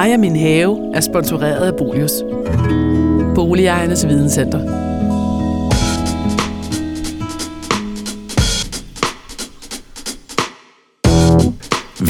[0.00, 2.12] Maja Min Have er sponsoreret af Bolius.
[3.34, 4.60] Boligejernes Videnscenter.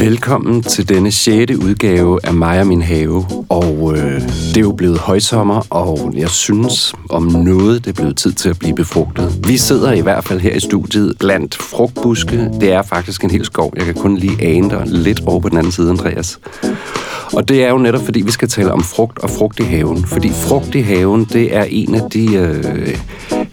[0.04, 1.52] Velkommen til denne 6.
[1.52, 3.24] udgave af mig og min have.
[3.48, 8.16] Og øh, det er jo blevet højsommer, og jeg synes om noget, det er blevet
[8.16, 9.48] tid til at blive befrugtet.
[9.48, 12.50] Vi sidder i hvert fald her i studiet blandt frugtbuske.
[12.60, 13.72] Det er faktisk en hel skov.
[13.76, 16.38] Jeg kan kun lige ane dig lidt over på den anden side, Andreas.
[17.32, 20.04] Og det er jo netop, fordi vi skal tale om frugt og frugt i haven.
[20.06, 22.98] Fordi frugt i haven, det er en af de øh,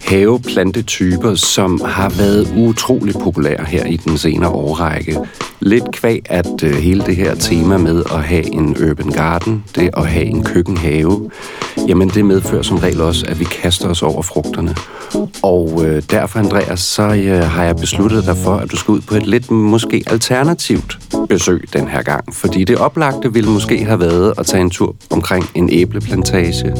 [0.04, 5.18] haveplantetyper, som har været utrolig populær her i den senere årrække.
[5.60, 9.90] Lidt kvæg, at øh, hele det her tema med at have en urban garden, det
[9.96, 11.30] at have en køkkenhave,
[11.88, 14.74] jamen det medfører som regel også, at vi kaster os over frugterne.
[15.42, 19.00] Og øh, derfor, Andreas, så øh, har jeg besluttet dig for, at du skal ud
[19.00, 22.34] på et lidt måske alternativt besøg den her gang.
[22.34, 26.74] Fordi det oplagte ville måske have været at tage en tur omkring en æbleplantage,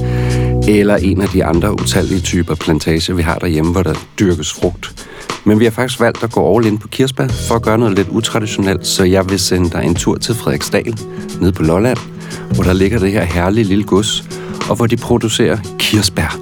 [0.69, 5.06] eller en af de andre utallige typer plantage, vi har derhjemme, hvor der dyrkes frugt.
[5.45, 7.97] Men vi har faktisk valgt at gå all in på kirsebær for at gøre noget
[7.97, 10.98] lidt utraditionelt, så jeg vil sende dig en tur til Frederiksdal,
[11.41, 11.98] nede på Lolland,
[12.55, 14.25] hvor der ligger det her herlige lille gods,
[14.70, 16.39] og hvor de producerer kirsebær.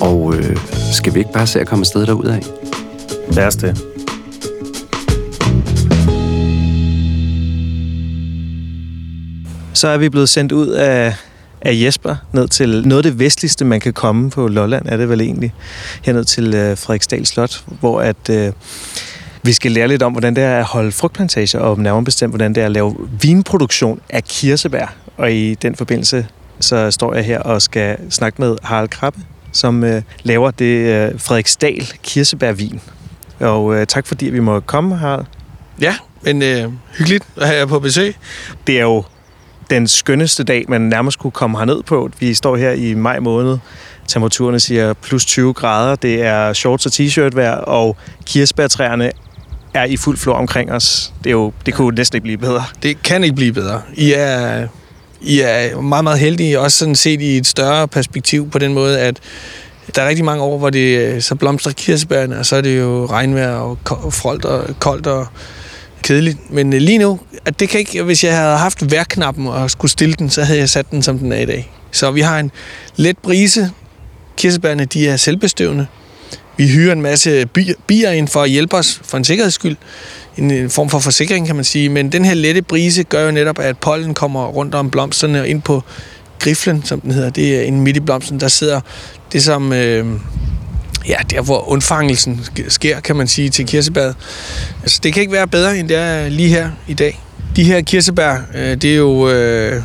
[0.00, 0.56] Og øh,
[0.92, 2.42] skal vi ikke bare se at komme afsted derud af?
[3.30, 3.95] Lad os det.
[9.76, 11.14] Så er vi blevet sendt ud af
[11.60, 15.08] af Jesper ned til noget af det vestligste, man kan komme på Lolland, er det
[15.08, 15.54] vel egentlig,
[16.02, 18.52] herned til øh, Frederiksdal Slot, hvor at øh,
[19.42, 22.54] vi skal lære lidt om, hvordan det er at holde frugtplantager, og nærmere bestemt, hvordan
[22.54, 24.94] det er at lave vinproduktion af kirsebær.
[25.16, 26.26] Og i den forbindelse,
[26.60, 29.20] så står jeg her og skal snakke med Harald Krabbe,
[29.52, 32.80] som øh, laver det øh, Frederiksdal kirsebærvin.
[33.40, 35.24] Og øh, tak fordi vi må komme, Harald.
[35.80, 38.16] Ja, men øh, hyggeligt at have jer på besøg.
[38.66, 39.04] Det er jo
[39.70, 42.10] den skønneste dag, man nærmest kunne komme herned på.
[42.20, 43.58] Vi står her i maj måned.
[44.08, 45.96] Temperaturerne siger plus 20 grader.
[45.96, 47.96] Det er shorts og t-shirt vejr, og
[48.26, 49.12] kirsebærtræerne
[49.74, 51.12] er i fuld flor omkring os.
[51.24, 52.64] Det, er jo, det kunne næsten ikke blive bedre.
[52.82, 53.82] Det kan ikke blive bedre.
[53.94, 54.68] I er,
[55.20, 59.00] I er meget, meget heldige, også sådan set i et større perspektiv på den måde,
[59.00, 59.20] at
[59.94, 62.78] der er rigtig mange år, hvor det øh, så blomstrer kirsebærne, og så er det
[62.78, 65.26] jo regnvejr og koldt og, koldt og
[66.06, 66.50] kedeligt.
[66.50, 69.90] Men øh, lige nu, at det kan ikke, hvis jeg havde haft værknappen og skulle
[69.90, 71.72] stille den, så havde jeg sat den, som den er i dag.
[71.92, 72.50] Så vi har en
[72.96, 73.70] let brise.
[74.36, 75.86] Kirsebærne, de er selvbestøvende.
[76.56, 77.46] Vi hyrer en masse
[77.86, 79.76] bier ind for at hjælpe os for en sikkerheds skyld.
[80.36, 81.88] En form for forsikring, kan man sige.
[81.88, 85.48] Men den her lette brise gør jo netop, at pollen kommer rundt om blomsterne og
[85.48, 85.82] ind på
[86.38, 87.30] griflen, som den hedder.
[87.30, 88.80] Det er en midt i blomsten, der sidder
[89.32, 90.06] det, som øh,
[91.08, 94.12] ja, der hvor undfangelsen sker, kan man sige, til kirsebær.
[94.82, 97.20] Altså, det kan ikke være bedre, end det er lige her i dag.
[97.56, 99.82] De her kirsebær, øh, det er jo øh,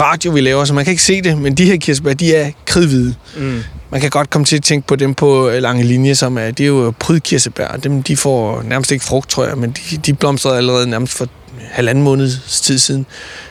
[0.00, 2.50] radio, vi laver, så man kan ikke se det, men de her kirsebær, de er
[2.66, 3.14] kridhvide.
[3.36, 3.62] Mm.
[3.90, 6.64] Man kan godt komme til at tænke på dem på lange linje, som er, det
[6.64, 7.76] er jo prydkirsebær.
[7.82, 11.28] Dem, de får nærmest ikke frugt, tror jeg, men de, de blomstrede allerede nærmest for
[11.70, 13.06] halvanden måneds tid siden.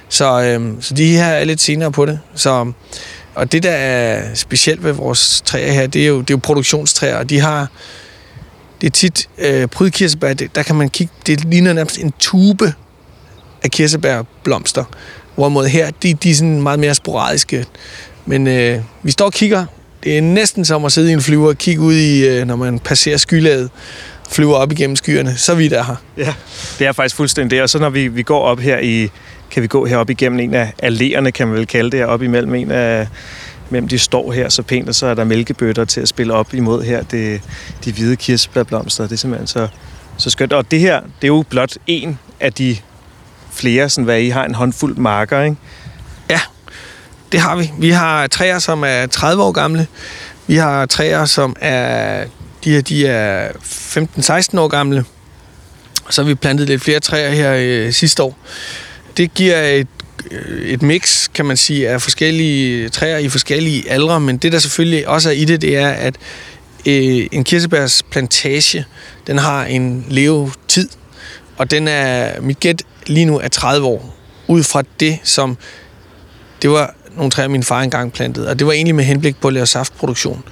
[0.09, 2.19] Så, øh, så de her er lidt senere på det.
[2.35, 2.71] Så
[3.35, 6.39] og det, der er specielt ved vores træer her, det er jo, det er jo
[6.43, 7.67] produktionstræer, og de har...
[8.81, 12.73] Det er tit øh, prydkirsebær, det, der kan man kigge, det ligner nærmest en tube
[13.63, 14.83] af kirsebærblomster.
[15.35, 17.65] Hvorimod her, de, de er sådan meget mere sporadiske.
[18.25, 19.65] Men øh, vi står og kigger.
[20.03, 22.55] Det er næsten som at sidde i en flyver og kigge ud i, øh, når
[22.55, 23.69] man passerer skylaget
[24.33, 25.37] flyver op igennem skyerne.
[25.37, 25.95] Så vidt er her.
[26.17, 26.33] Ja,
[26.79, 27.61] det er faktisk fuldstændig det.
[27.61, 29.09] Og så når vi, vi går op her i
[29.51, 32.55] kan vi gå herop igennem en af alléerne, kan man vel kalde det, op imellem
[32.55, 33.07] en af
[33.69, 36.53] mellem de står her så pænt, og så er der mælkebøtter til at spille op
[36.53, 37.41] imod her, det,
[37.85, 39.03] de hvide kirsebærblomster.
[39.03, 39.67] Det er simpelthen så,
[40.17, 40.53] så skønt.
[40.53, 42.77] Og det her, det er jo blot en af de
[43.51, 45.55] flere, sådan hvad I har en håndfuld marker, ikke?
[46.29, 46.39] Ja,
[47.31, 47.71] det har vi.
[47.79, 49.87] Vi har træer, som er 30 år gamle.
[50.47, 52.25] Vi har træer, som er,
[52.63, 55.05] de her, de er 15-16 år gamle.
[56.05, 58.37] Og så har vi plantet lidt flere træer her øh, sidste år
[59.17, 59.87] det giver et,
[60.31, 64.59] øh, et mix, kan man sige, af forskellige træer i forskellige aldre, men det der
[64.59, 66.15] selvfølgelig også er i det, det er, at
[66.85, 68.85] øh, en kirsebærsplantage,
[69.27, 70.89] den har en levetid,
[71.57, 74.15] og den er, mit gæt lige nu er 30 år,
[74.47, 75.57] ud fra det, som
[76.61, 79.47] det var nogle træer, min far engang plantede, og det var egentlig med henblik på
[79.47, 80.43] at lave saftproduktion.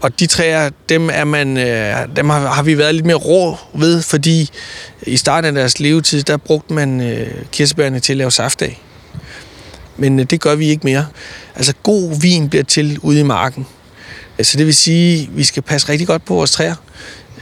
[0.00, 3.56] Og de træer, dem, er man, øh, dem har, har vi været lidt mere rå
[3.74, 4.50] ved, fordi
[5.02, 8.82] i starten af deres levetid, der brugte man øh, kirsebærne til at lave saft af.
[9.96, 11.06] Men øh, det gør vi ikke mere.
[11.56, 13.66] Altså god vin bliver til ude i marken.
[14.38, 16.74] Altså det vil sige, at vi skal passe rigtig godt på vores træer,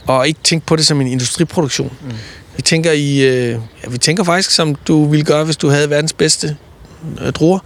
[0.07, 1.93] og ikke tænke på det som en industriproduktion.
[2.03, 2.11] Mm.
[2.57, 3.49] Vi tænker i, øh,
[3.85, 6.57] ja, vi tænker faktisk, som du ville gøre, hvis du havde verdens bedste
[7.21, 7.59] øh, druer.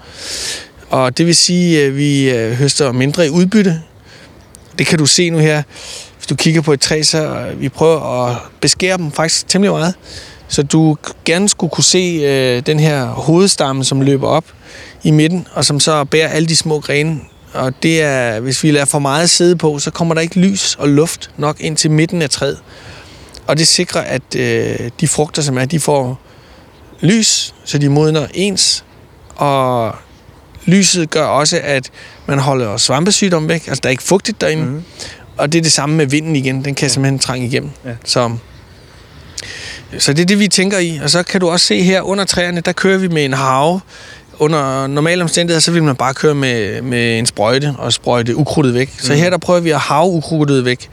[0.89, 3.83] Og det vil sige, at vi øh, høster mindre i udbytte.
[4.79, 5.63] Det kan du se nu her.
[6.17, 9.73] Hvis du kigger på et træ, så øh, vi prøver at beskære dem faktisk temmelig
[9.73, 9.95] meget.
[10.49, 14.45] Så du gerne skulle kunne se øh, den her hovedstamme, som løber op
[15.03, 17.21] i midten, og som så bærer alle de små grene.
[17.55, 20.75] Og det er, hvis vi lader for meget sidde på, så kommer der ikke lys
[20.75, 22.59] og luft nok ind til midten af træet.
[23.47, 26.21] Og det sikrer, at øh, de frugter, som er, de får
[27.01, 28.85] lys, så de modner ens.
[29.37, 29.95] Og
[30.67, 31.91] lyset gør også, at
[32.27, 33.69] man holder svampesygdom væk.
[33.69, 34.65] Altså, der er ikke fugtigt derinde.
[34.65, 34.83] Mm.
[35.37, 36.65] Og det er det samme med vinden igen.
[36.65, 36.93] Den kan ja.
[36.93, 37.71] simpelthen trænge igennem.
[37.85, 37.91] Ja.
[38.05, 38.37] Så,
[39.99, 41.01] så det er det, vi tænker i.
[41.03, 43.81] Og så kan du også se her under træerne, der kører vi med en have.
[44.39, 48.75] Under normale omstændigheder, så vil man bare køre med, med en sprøjte og sprøjte ukrudtet
[48.75, 48.89] væk.
[48.89, 49.01] Mm.
[49.01, 50.89] Så her der prøver vi at have ukrudtet væk.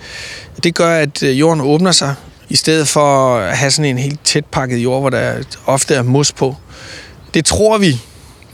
[0.64, 2.16] Det gør, at øh, jorden åbner sig,
[2.50, 5.34] i stedet for at have sådan en helt tæt pakket jord, hvor der
[5.66, 6.56] ofte er mos på.
[7.34, 8.02] Det tror vi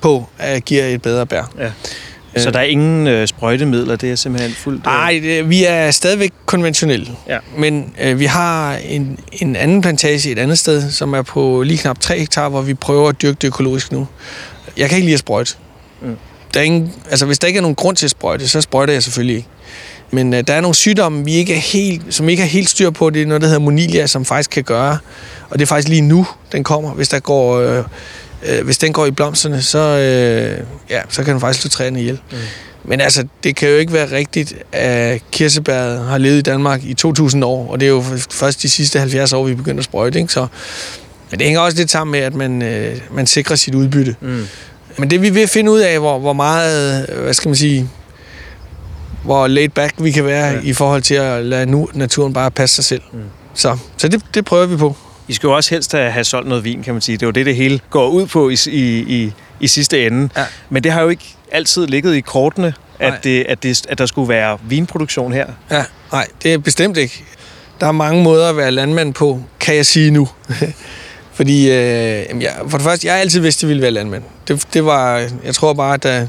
[0.05, 1.51] på, at giver et bedre bær.
[1.59, 1.71] Ja.
[2.41, 4.79] Så der er ingen øh, sprøjtemidler, det er simpelthen fuldt...
[4.79, 4.93] Øh...
[4.93, 7.07] Nej, vi er stadigvæk konventionelle.
[7.27, 7.37] Ja.
[7.57, 11.77] Men øh, vi har en, en anden plantage et andet sted, som er på lige
[11.77, 14.07] knap 3 hektar, hvor vi prøver at dyrke det økologisk nu.
[14.77, 15.55] Jeg kan ikke lide at sprøjte.
[16.01, 16.15] Mm.
[16.53, 18.93] Der er ingen, altså, hvis der ikke er nogen grund til at sprøjte, så sprøjter
[18.93, 19.49] jeg selvfølgelig ikke.
[20.11, 22.89] Men øh, der er nogle sygdomme, vi ikke er helt, som ikke er helt styr
[22.89, 23.09] på.
[23.09, 24.97] Det er noget, der hedder monilia, som faktisk kan gøre.
[25.49, 26.91] Og det er faktisk lige nu, den kommer.
[26.91, 27.83] Hvis, der går, øh,
[28.45, 31.99] øh, hvis den går i blomsterne, så, øh, ja, så kan den faktisk slå træerne
[31.99, 32.19] ihjel.
[32.31, 32.37] Mm.
[32.83, 36.93] Men altså, det kan jo ikke være rigtigt, at kirsebæret har levet i Danmark i
[36.93, 39.85] 2000 år, og det er jo først de sidste 70 år, vi er begyndt at
[39.85, 40.19] sprøjte.
[40.19, 40.33] Ikke?
[40.33, 40.47] Så,
[41.31, 44.15] men det hænger også lidt sammen med, at man, øh, man sikrer sit udbytte.
[44.21, 44.47] Mm.
[44.97, 47.89] Men det vi vil finde ud af, hvor, hvor meget, hvad skal man sige,
[49.23, 50.59] hvor laid back vi kan være ja.
[50.63, 53.01] i forhold til at lade nu naturen bare passe sig selv.
[53.13, 53.19] Mm.
[53.53, 54.95] Så, så det, det prøver vi på.
[55.27, 57.17] I skal jo også helst have solgt noget vin, kan man sige.
[57.17, 60.29] Det er jo det, det hele går ud på i, i, i, i sidste ende.
[60.37, 60.45] Ja.
[60.69, 64.05] Men det har jo ikke altid ligget i kortene, at, det, at, det, at der
[64.05, 65.45] skulle være vinproduktion her.
[65.71, 67.23] Ja, nej, det er bestemt ikke.
[67.79, 70.29] Der er mange måder at være landmand på, kan jeg sige nu.
[71.33, 74.23] Fordi, øh, ja, for det første, jeg altid vidst, at jeg ville være landmand.
[74.47, 76.27] Det, det var, jeg tror bare, at da,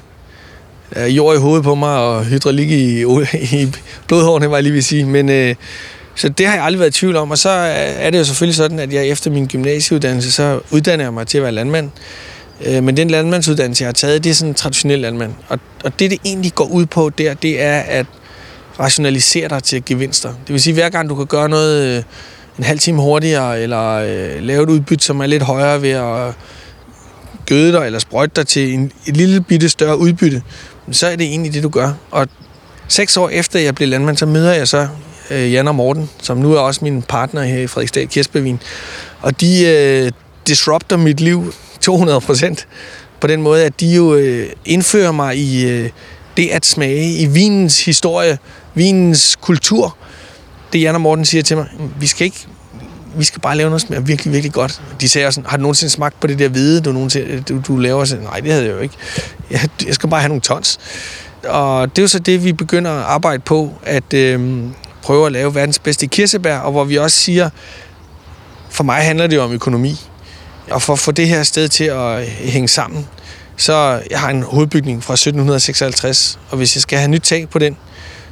[1.06, 3.04] jord i hovedet på mig og hydraulik i,
[3.52, 3.72] i
[4.08, 5.04] blodhårene, var jeg lige vil sige.
[5.04, 5.54] Men, øh,
[6.16, 7.30] så det har jeg aldrig været i tvivl om.
[7.30, 11.14] Og så er det jo selvfølgelig sådan, at jeg efter min gymnasieuddannelse, så uddanner jeg
[11.14, 11.90] mig til at være landmand.
[12.66, 15.34] Øh, men den landmandsuddannelse, jeg har taget, det er sådan en traditionel landmand.
[15.48, 18.06] Og, og det, det egentlig går ud på der, det er at
[18.80, 20.28] rationalisere dig til gevinster.
[20.28, 22.02] Det vil sige, hver gang du kan gøre noget øh,
[22.58, 26.34] en halv time hurtigere, eller øh, lave et udbytte, som er lidt højere ved at
[27.46, 30.42] gøde dig eller sprøjte dig til en, et lille bitte større udbytte,
[30.90, 31.92] så er det egentlig det, du gør.
[32.10, 32.28] Og
[32.88, 34.88] seks år efter jeg blev landmand, så møder jeg så
[35.30, 38.60] øh, Jan og Morten, som nu er også min partner her i Frederiksdal Kirsbevin.
[39.20, 40.12] Og de øh,
[40.46, 42.66] disrupter mit liv 200 procent
[43.20, 45.90] på den måde, at de jo øh, indfører mig i øh,
[46.36, 48.38] det at smage, i vinens historie,
[48.74, 49.96] vinens kultur.
[50.72, 51.66] Det Jan og Morten siger til mig,
[52.00, 52.46] vi skal ikke
[53.18, 54.82] vi skal bare lave noget, som er virkelig, virkelig godt.
[55.00, 57.76] De sagde også, har du nogensinde smagt på det der hvide, du, nogensinde, du, du
[57.76, 58.04] laver?
[58.04, 58.94] Så, Nej, det havde jeg jo ikke.
[59.50, 60.78] Jeg, jeg skal bare have nogle tons.
[61.48, 64.62] Og det er jo så det, vi begynder at arbejde på, at øh,
[65.06, 67.50] prøve at lave verdens bedste kirsebær, og hvor vi også siger,
[68.70, 70.00] for mig handler det jo om økonomi.
[70.70, 73.06] Og for at få det her sted til at hænge sammen,
[73.56, 77.58] så jeg har en hovedbygning fra 1756, og hvis jeg skal have nyt tag på
[77.58, 77.76] den,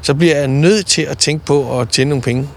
[0.03, 2.49] så bliver jeg nødt til at tænke på at tjene nogle penge.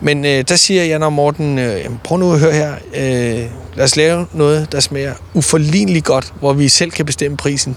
[0.00, 3.84] Men øh, der siger Jan og Morten, øh, prøv nu at høre her, øh, lad
[3.84, 7.76] os lave noget, der smager uforligneligt godt, hvor vi selv kan bestemme prisen.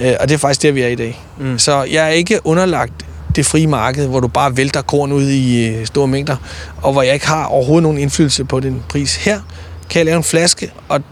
[0.00, 1.20] Øh, og det er faktisk der, vi er i dag.
[1.38, 1.58] Mm.
[1.58, 5.66] Så jeg er ikke underlagt det frie marked, hvor du bare vælter korn ud i
[5.66, 6.36] øh, store mængder,
[6.82, 9.16] og hvor jeg ikke har overhovedet nogen indflydelse på den pris.
[9.16, 9.40] Her
[9.90, 11.02] kan jeg lave en flaske, og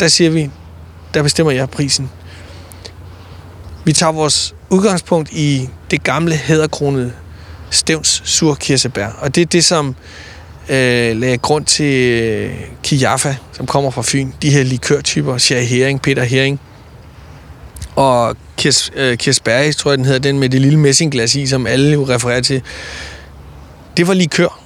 [0.00, 0.50] der siger vi,
[1.14, 2.10] der bestemmer jeg prisen.
[3.84, 7.12] Vi tager vores udgangspunkt i det gamle hæderkronede
[7.70, 9.06] Stævns surkirsebær.
[9.06, 9.94] Og det er det, som
[10.68, 12.52] øh, lagde grund til øh,
[12.82, 14.30] Kiaffa, som kommer fra Fyn.
[14.42, 16.60] De her likørtyper, Sherry Hering, Peter Hering.
[17.96, 21.66] Og Kirs, øh, Kirsberg, tror jeg, den hedder, den med det lille messingglas i, som
[21.66, 22.62] alle jo refererer til.
[23.96, 24.60] Det var likør.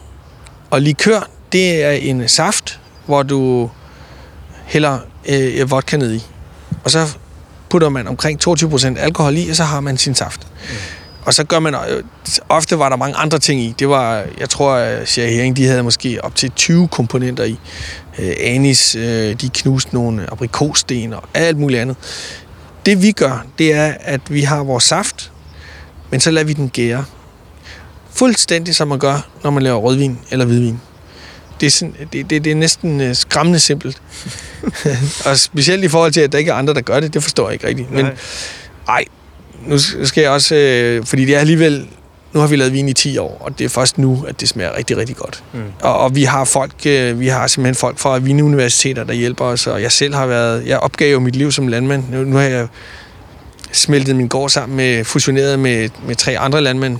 [0.71, 3.71] Og likør, det er en saft, hvor du
[4.65, 6.23] hælder øh, vodka ned i.
[6.85, 7.17] Og så
[7.71, 10.47] putter man omkring 22% alkohol i, og så har man sin saft.
[10.69, 10.75] Mm.
[11.25, 11.75] Og så gør man...
[11.75, 12.03] Øh,
[12.49, 13.75] ofte var der mange andre ting i.
[13.79, 17.59] Det var, jeg tror, at Sherry Hering, de havde måske op til 20 komponenter i.
[18.19, 21.97] Øh, anis, øh, de knuste nogle aprikossten og alt muligt andet.
[22.87, 25.33] Det vi gør, det er, at vi har vores saft,
[26.11, 27.05] men så lader vi den gære.
[28.11, 30.81] Fuldstændig som man gør, når man laver rødvin eller hvidvin.
[31.61, 34.03] det, er sådan, det, det, det er næsten øh, skræmmende simpelt.
[35.27, 37.47] og specielt i forhold til, at der ikke er andre, der gør det, det forstår
[37.47, 37.91] jeg ikke rigtigt.
[37.91, 38.15] Men Nej.
[38.89, 39.05] ej,
[39.67, 41.89] nu skal jeg også, øh, fordi det er alligevel,
[42.35, 44.49] nu har vi lavet vin i 10 år, og det er først nu, at det
[44.49, 45.43] smager rigtig, rigtig godt.
[45.53, 45.61] Mm.
[45.81, 49.67] Og, og vi har folk, øh, vi har simpelthen folk fra vinuniversiteter, der hjælper os,
[49.67, 52.05] og jeg selv har været, jeg opgav jo mit liv som landmand.
[52.11, 52.69] Nu, nu har jeg
[53.73, 56.99] smeltet min gård sammen med, fusioneret med, med tre andre landmænd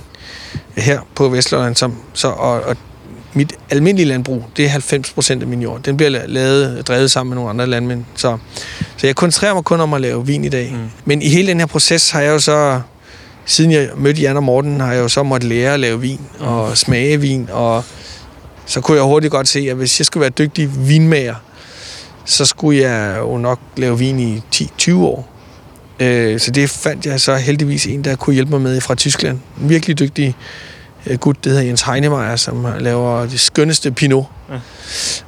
[0.77, 2.77] her på Vestlolland, som, så, og, og
[3.33, 5.81] mit almindelige landbrug, det er 90 procent af min jord.
[5.81, 8.05] Den bliver la- lavet, drevet sammen med nogle andre landmænd.
[8.15, 8.37] Så,
[8.97, 10.71] så jeg koncentrerer mig kun om at lave vin i dag.
[10.73, 10.89] Mm.
[11.05, 12.81] Men i hele den her proces har jeg jo så,
[13.45, 16.19] siden jeg mødte Jan og Morten, har jeg jo så måttet lære at lave vin
[16.39, 17.49] og smage vin.
[17.51, 17.83] Og
[18.65, 21.35] så kunne jeg hurtigt godt se, at hvis jeg skulle være dygtig vinmager,
[22.25, 25.29] så skulle jeg jo nok lave vin i 10-20 år.
[25.99, 29.39] Øh, Så det fandt jeg så heldigvis en, der kunne hjælpe mig med fra Tyskland.
[29.61, 30.35] En virkelig dygtig
[31.07, 34.25] øh, gut, det hedder Jens Heinemeier, som laver det skønneste Pinot.
[34.51, 34.55] Ja.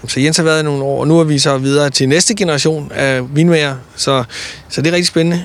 [0.07, 2.35] Så Jens har været i nogle år, og nu er vi så videre til næste
[2.35, 4.23] generation af vinmager, så,
[4.69, 5.43] så det er rigtig spændende.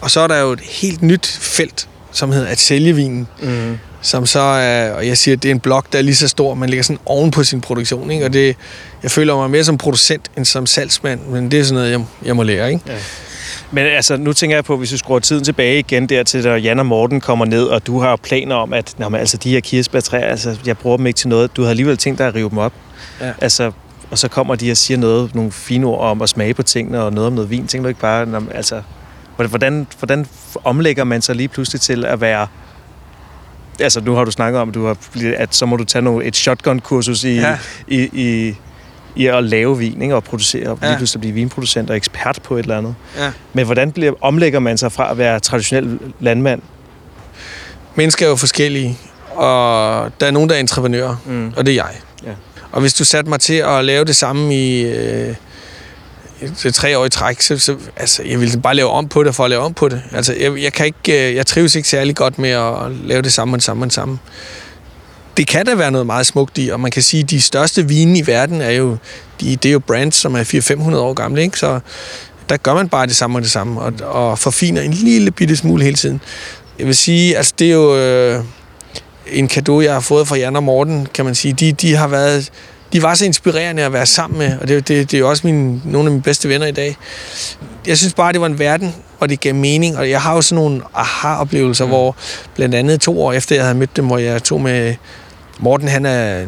[0.00, 3.78] Og så er der jo et helt nyt felt, som hedder at sælge vinen, Mm.
[4.02, 6.28] som så er, og jeg siger, at det er en blok, der er lige så
[6.28, 8.24] stor, man ligger sådan oven på sin produktion, ikke?
[8.24, 8.56] og det,
[9.02, 12.04] jeg føler mig mere som producent end som salgsmand, men det er sådan noget, jeg,
[12.24, 12.84] jeg må lære, ikke?
[13.70, 16.54] Men altså, nu tænker jeg på, hvis vi skruer tiden tilbage igen der til, da
[16.54, 19.50] Jan og Morten kommer ned, og du har planer om, at nå, men, altså, de
[19.50, 21.56] her kirsebærtræer, altså, jeg bruger dem ikke til noget.
[21.56, 22.72] Du har alligevel tænkt dig at rive dem op.
[23.20, 23.32] Ja.
[23.40, 23.72] Altså,
[24.10, 27.02] og så kommer de og siger noget, nogle fine ord om at smage på tingene,
[27.02, 27.66] og noget om noget vin.
[27.66, 28.82] Tænker du ikke bare, nå, altså,
[29.36, 30.26] hvordan, hvordan
[30.64, 32.46] omlægger man sig lige pludselig til at være
[33.80, 34.96] Altså, nu har du snakket om, at, du har,
[35.36, 37.58] at så må du tage nogle, et shotgun-kursus i, ja.
[37.88, 38.54] I, i,
[39.16, 40.14] i at lave vin, ikke?
[40.16, 40.96] og producere, og lige Ja.
[40.96, 42.94] pludselig blive vinproducent og ekspert på et eller andet.
[43.18, 43.32] Ja.
[43.52, 46.62] Men hvordan bliver, omlægger man sig fra at være traditionel landmand?
[47.94, 48.98] Mennesker er jo forskellige,
[49.34, 51.52] og der er nogen, der er entreprenører, Mm.
[51.56, 51.94] og det er jeg.
[52.24, 52.32] Ja.
[52.72, 55.34] Og hvis du satte mig til at lave det samme i øh,
[56.56, 59.34] til tre år i træk, så, så altså, jeg ville bare lave om på det
[59.34, 60.02] for at lave om på det.
[60.12, 63.32] Altså, jeg, jeg, kan ikke, øh, jeg trives ikke særlig godt med at lave det
[63.32, 64.18] samme og det samme og det samme.
[65.36, 67.88] Det kan da være noget meget smukt i, og man kan sige, at de største
[67.88, 68.96] vine i verden er jo,
[69.40, 71.58] de, det er jo brands, som er 400-500 år gamle, ikke?
[71.58, 71.80] så
[72.48, 75.56] der gør man bare det samme og det samme, og, og forfiner en lille bitte
[75.56, 76.20] smule hele tiden.
[76.78, 78.44] Jeg vil sige, altså det er jo øh,
[79.32, 81.52] en gave, jeg har fået fra Jan og Morten, kan man sige.
[81.52, 82.50] De, de har været,
[82.92, 85.46] de var så inspirerende at være sammen med, og det, det, det er jo også
[85.46, 86.96] mine, nogle af mine bedste venner i dag.
[87.86, 90.42] Jeg synes bare, det var en verden, hvor det gav mening, og jeg har jo
[90.42, 91.90] sådan nogle aha-oplevelser, mm.
[91.90, 92.16] hvor
[92.54, 94.94] blandt andet to år efter, jeg havde mødt dem, hvor jeg tog med
[95.58, 96.38] Morten, han er,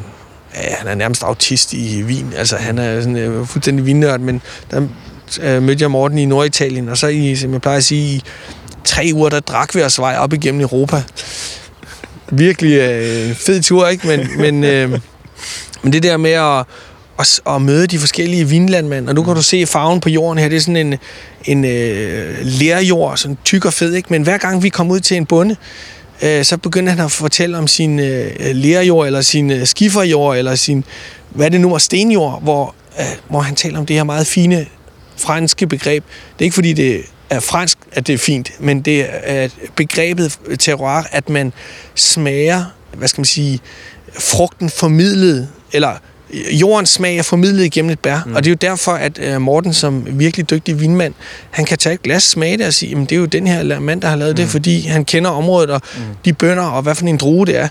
[0.55, 4.43] ja, han er nærmest autist i vin, altså han er sådan øh, fuldstændig vinnørd, men
[4.71, 4.83] der
[5.41, 8.23] øh, mødte jeg Morten i Norditalien, og så i, som jeg plejer at sige, i
[8.85, 11.03] tre uger, der drak vi os vej op igennem Europa.
[12.31, 14.07] Virkelig øh, fed tur, ikke?
[14.07, 15.01] Men, men, øh,
[15.83, 16.65] men det der med at,
[17.19, 20.49] at, at møde de forskellige vinlandmænd, og nu kan du se farven på jorden her,
[20.49, 20.95] det er sådan en,
[21.45, 24.09] en øh, lerjord, sådan tyk og fed, ikke?
[24.11, 25.57] Men hver gang vi kom ud til en bonde,
[26.23, 30.55] øh, så begyndte han at fortælle om sin øh, lerjord, eller sin øh, skiferjord, eller
[30.55, 30.85] sin,
[31.31, 34.67] hvad det nu var, stenjord, hvor, øh, hvor han taler om det her meget fine
[35.17, 36.05] franske begreb.
[36.05, 40.39] Det er ikke fordi, det er fransk, at det er fint, men det er begrebet
[40.59, 41.53] terroir, at man
[41.95, 43.61] smager, hvad skal man sige,
[44.19, 45.93] frugten formidlet, eller
[46.51, 48.23] jordens smag er formidlet igennem et bær.
[48.27, 48.35] Mm.
[48.35, 51.15] Og det er jo derfor, at øh, Morten som virkelig dygtig vinmand,
[51.51, 54.01] han kan tage et glas, smage det og sige, det er jo den her mand,
[54.01, 54.37] der har lavet mm.
[54.37, 56.03] det, fordi han kender området og mm.
[56.25, 57.69] de bønder og hvad for en drue det er.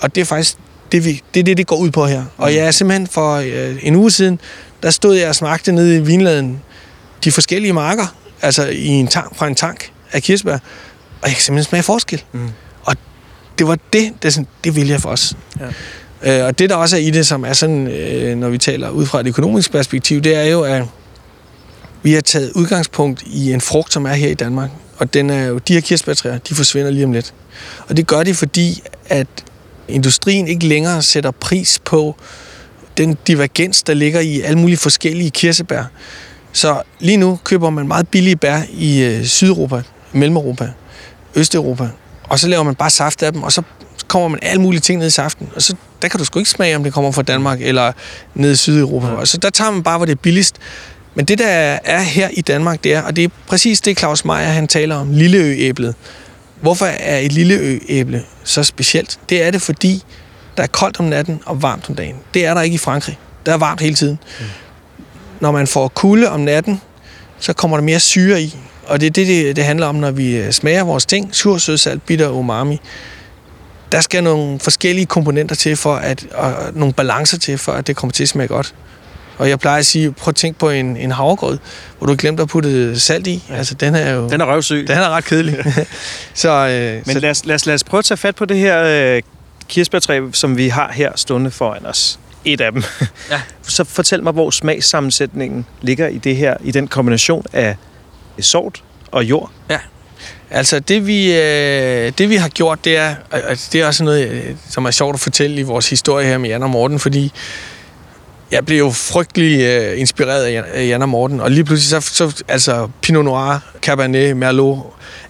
[0.00, 0.56] Og det er faktisk
[0.92, 2.20] det, vi, det, er det, det går ud på her.
[2.20, 2.28] Mm.
[2.36, 4.40] Og jeg er simpelthen for øh, en uge siden,
[4.82, 6.60] der stod jeg og smagte nede i vinladen
[7.24, 8.06] de forskellige marker,
[8.42, 10.58] altså i en tank, fra en tank af kirsebær,
[11.22, 12.22] og jeg kan simpelthen smage forskel.
[12.32, 12.48] Mm.
[13.58, 15.36] Det var det, det, sådan, det vil jeg for os.
[15.60, 16.40] Ja.
[16.40, 18.90] Øh, og det, der også er i det, som er sådan, øh, når vi taler
[18.90, 20.82] ud fra et økonomisk perspektiv, det er jo, at
[22.02, 24.70] vi har taget udgangspunkt i en frugt, som er her i Danmark.
[24.98, 27.34] Og den er jo, de her kirsebærtræer, de forsvinder lige om lidt.
[27.88, 29.26] Og det gør de, fordi at
[29.88, 32.16] industrien ikke længere sætter pris på
[32.96, 35.84] den divergens, der ligger i alle mulige forskellige kirsebær.
[36.52, 39.82] Så lige nu køber man meget billige bær i øh, Sydeuropa,
[40.12, 40.70] Mellem-Europa,
[41.34, 41.88] Østeuropa,
[42.28, 43.62] og så laver man bare saft af dem, og så
[44.08, 46.50] kommer man alle mulige ting ned i saften, og så der kan du sgu ikke
[46.50, 47.92] smage, om det kommer fra Danmark eller
[48.34, 49.06] ned i Sydeuropa.
[49.06, 50.56] Og så der tager man bare, hvor det er billigst.
[51.14, 51.46] Men det, der
[51.84, 54.96] er her i Danmark, det er, og det er præcis det, Claus Meier han taler
[54.96, 55.94] om, lilleøæblet.
[56.60, 59.18] Hvorfor er et lilleøæble så specielt?
[59.28, 60.02] Det er det, fordi
[60.56, 62.16] der er koldt om natten og varmt om dagen.
[62.34, 63.18] Det er der ikke i Frankrig.
[63.46, 64.18] Der er varmt hele tiden.
[64.40, 64.44] Mm.
[65.40, 66.80] Når man får kulde om natten,
[67.38, 68.56] så kommer der mere syre i.
[68.86, 71.34] Og det er det, det, det handler om, når vi øh, smager vores ting.
[71.34, 72.80] Sur, sød, salt, bitter, umami.
[73.92, 77.96] der skal nogle forskellige komponenter til, for at, og nogle balancer til, for at det
[77.96, 78.74] kommer til at smage godt.
[79.38, 81.58] Og jeg plejer at sige, prøv at tænke på en, en havregrød,
[81.98, 83.44] hvor du har glemt at putte salt i.
[83.48, 83.54] Ja.
[83.54, 84.28] Altså, den er jo...
[84.28, 84.84] Den er røvsyg.
[84.88, 85.64] Den er ret kedelig.
[86.34, 88.44] så, øh, Men så, lad os, lad, os, lad os prøve at tage fat på
[88.44, 88.82] det her
[89.16, 89.22] øh,
[89.68, 92.18] kirsebærtræ, som vi har her stående foran os.
[92.44, 92.82] Et af dem.
[93.30, 93.40] Ja.
[93.62, 97.76] Så fortæl mig, hvor smagssammensætningen ligger i det her, i den kombination af
[98.42, 99.50] sort og jord.
[99.70, 99.78] Ja.
[100.50, 104.28] Altså, det vi, øh, det vi har gjort, det er, altså, det er også noget,
[104.28, 107.32] øh, som er sjovt at fortælle i vores historie her med Jan og Morten, fordi
[108.50, 112.02] jeg blev jo frygtelig øh, inspireret af Jan, af Jan og Morten, og lige pludselig
[112.02, 114.78] så, så altså Pinot Noir, Cabernet, Merlot,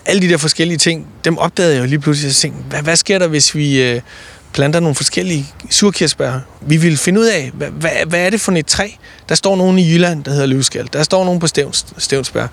[0.06, 2.96] alle de der forskellige ting, dem opdagede jeg jo lige pludselig, og tænkte, hvad, hvad
[2.96, 4.00] sker der, hvis vi øh,
[4.54, 6.40] planter nogle forskellige surkirsebær?
[6.60, 8.88] Vi ville finde ud af, hvad, hvad, hvad er det for et træ?
[9.28, 10.88] Der står nogen i Jylland, der hedder løvskal.
[10.92, 12.46] Der står nogen på Stævns, Stævnsbær.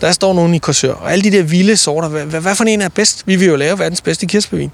[0.00, 0.92] Der står nogen i Korsør.
[0.92, 3.22] Og alle de der vilde sorter, hvad, hvad, hvad for en er bedst?
[3.26, 4.70] Vi vil jo lave verdens bedste kirsebærvin.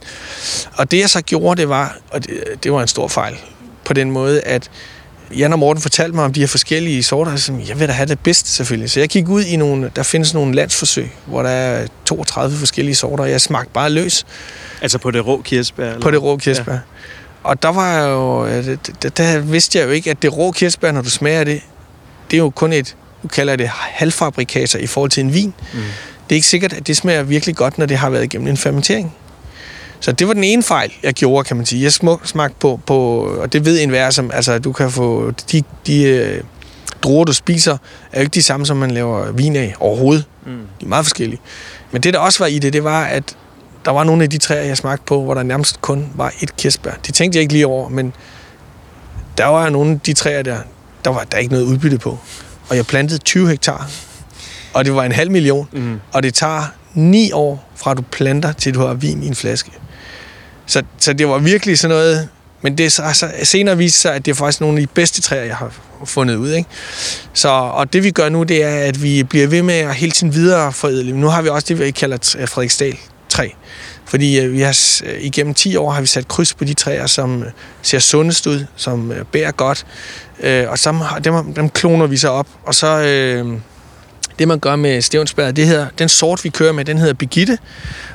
[0.77, 3.37] Og det jeg så gjorde, det var, og det, det var en stor fejl,
[3.85, 4.71] på den måde, at
[5.39, 7.93] Jan og Morten fortalte mig om de her forskellige sorter, og jeg jeg vil da
[7.93, 8.91] have det bedste selvfølgelig.
[8.91, 12.95] Så jeg gik ud i nogle, der findes nogle landsforsøg, hvor der er 32 forskellige
[12.95, 14.27] sorter, og jeg smagte bare løs
[14.83, 15.87] Altså på det rå kirsebær?
[15.87, 16.01] Eller?
[16.01, 16.73] på det rå kirsebær.
[16.73, 16.79] Ja.
[17.43, 18.47] Og der var jeg jo,
[19.03, 21.61] der, der vidste jeg jo ikke, at det rå kirsebær, når du smager det,
[22.31, 25.55] det er jo kun et, du kalder det halvfabrikater i forhold til en vin.
[25.73, 25.81] Mm.
[26.29, 28.57] Det er ikke sikkert, at det smager virkelig godt, når det har været igennem en
[28.57, 29.15] fermentering.
[30.05, 31.83] Så det var den ene fejl, jeg gjorde, kan man sige.
[31.83, 32.97] Jeg smag- smagte på, på
[33.41, 36.41] og det ved enhver, som, altså du kan få, de, de øh,
[37.03, 37.73] druer, du spiser,
[38.13, 40.25] er jo ikke de samme, som man laver vin af overhovedet.
[40.47, 40.53] Mm.
[40.81, 41.41] De er meget forskellige.
[41.93, 43.37] Men det, der også var i det, det var, at
[43.85, 46.57] der var nogle af de træer, jeg smagte på, hvor der nærmest kun var et
[46.57, 46.93] kirsebær.
[47.07, 48.13] Det tænkte jeg ikke lige over, men
[49.39, 50.59] der var nogle af de træer der,
[51.05, 52.19] der var der ikke noget udbytte på.
[52.69, 53.91] Og jeg plantede 20 hektar,
[54.73, 56.01] og det var en halv million, Mm.
[56.13, 56.63] og det tager
[56.95, 59.71] ni år fra du planter, til du har vin i en flaske.
[60.67, 62.29] Så, så det var virkelig sådan noget,
[62.63, 65.23] men det så, så senere viste sig, at det er faktisk nogle af de bedste
[65.23, 65.73] træer, jeg har
[66.05, 66.53] fundet ud.
[66.53, 66.71] Ikke?
[67.33, 70.13] Så, og det vi gør nu, det er, at vi bliver ved med at hele
[70.13, 71.17] tiden videre forædle.
[71.17, 72.17] Nu har vi også det, vi kalder
[72.47, 72.97] Frederiksdal
[73.29, 73.49] træ.
[74.05, 77.07] Fordi øh, vi har øh, igennem 10 år har vi sat kryds på de træer,
[77.07, 77.51] som øh,
[77.83, 79.87] ser sundest ud, som bærer godt.
[80.69, 82.47] Og som har, dem, dem kloner vi så op.
[82.67, 83.59] Og så øh,
[84.39, 87.59] det, man gør med stævnsbær, det hedder, den sort, vi kører med, den hedder Begitte.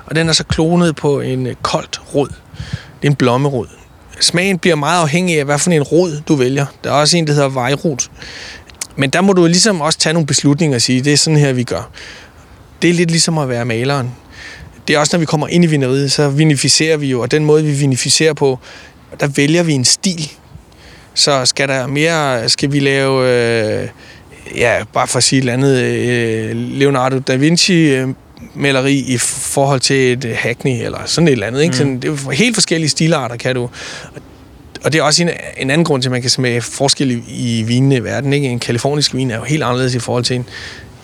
[0.05, 2.29] Og den er så klonet på en koldt rod.
[3.01, 3.67] Det er en blommerod.
[4.19, 6.65] Smagen bliver meget afhængig af, hvad for en rod du vælger.
[6.83, 8.09] Der er også en, der hedder vejrod.
[8.95, 11.53] Men der må du ligesom også tage nogle beslutninger og sige, det er sådan her,
[11.53, 11.91] vi gør.
[12.81, 14.11] Det er lidt ligesom at være maleren.
[14.87, 17.45] Det er også, når vi kommer ind i vineriet, så vinificerer vi jo, og den
[17.45, 18.59] måde, vi vinificerer på,
[19.19, 20.31] der vælger vi en stil.
[21.13, 23.87] Så skal der mere, skal vi lave, øh,
[24.55, 28.07] ja, bare for at sige et eller andet, øh, Leonardo da Vinci øh,
[28.55, 31.61] maleri i forhold til et Hackney, eller sådan et eller andet.
[31.61, 31.71] Ikke?
[31.71, 31.77] Mm.
[31.77, 33.69] Sådan, det er helt forskellige stilarter, kan du.
[34.83, 37.23] Og det er også en, en anden grund til, at man kan smage forskel i,
[37.27, 38.33] i vinene i verden.
[38.33, 38.47] Ikke?
[38.47, 40.45] En kalifornisk vin er jo helt anderledes i forhold til en,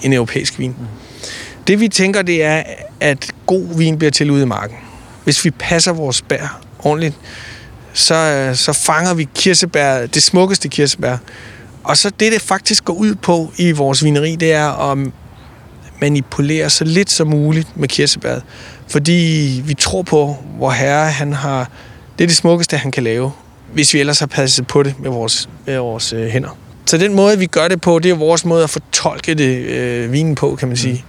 [0.01, 0.75] en europæisk vin.
[0.79, 0.85] Mm.
[1.67, 2.63] Det vi tænker, det er,
[2.99, 4.77] at god vin bliver til ude i marken.
[5.23, 7.15] Hvis vi passer vores bær ordentligt,
[7.93, 11.17] så, så fanger vi kirsebær, det smukkeste kirsebær.
[11.83, 14.97] Og så det, det faktisk går ud på i vores vineri, det er at
[16.01, 18.43] manipulere så lidt som muligt med kirsebæret.
[18.87, 21.69] Fordi vi tror på, hvor herre han har...
[22.17, 23.31] Det er det smukkeste, han kan lave,
[23.73, 26.57] hvis vi ellers har passet på det med vores, med vores øh, hænder.
[26.85, 30.11] Så den måde, vi gør det på, det er vores måde at fortolke det øh,
[30.11, 31.05] vinen på, kan man sige.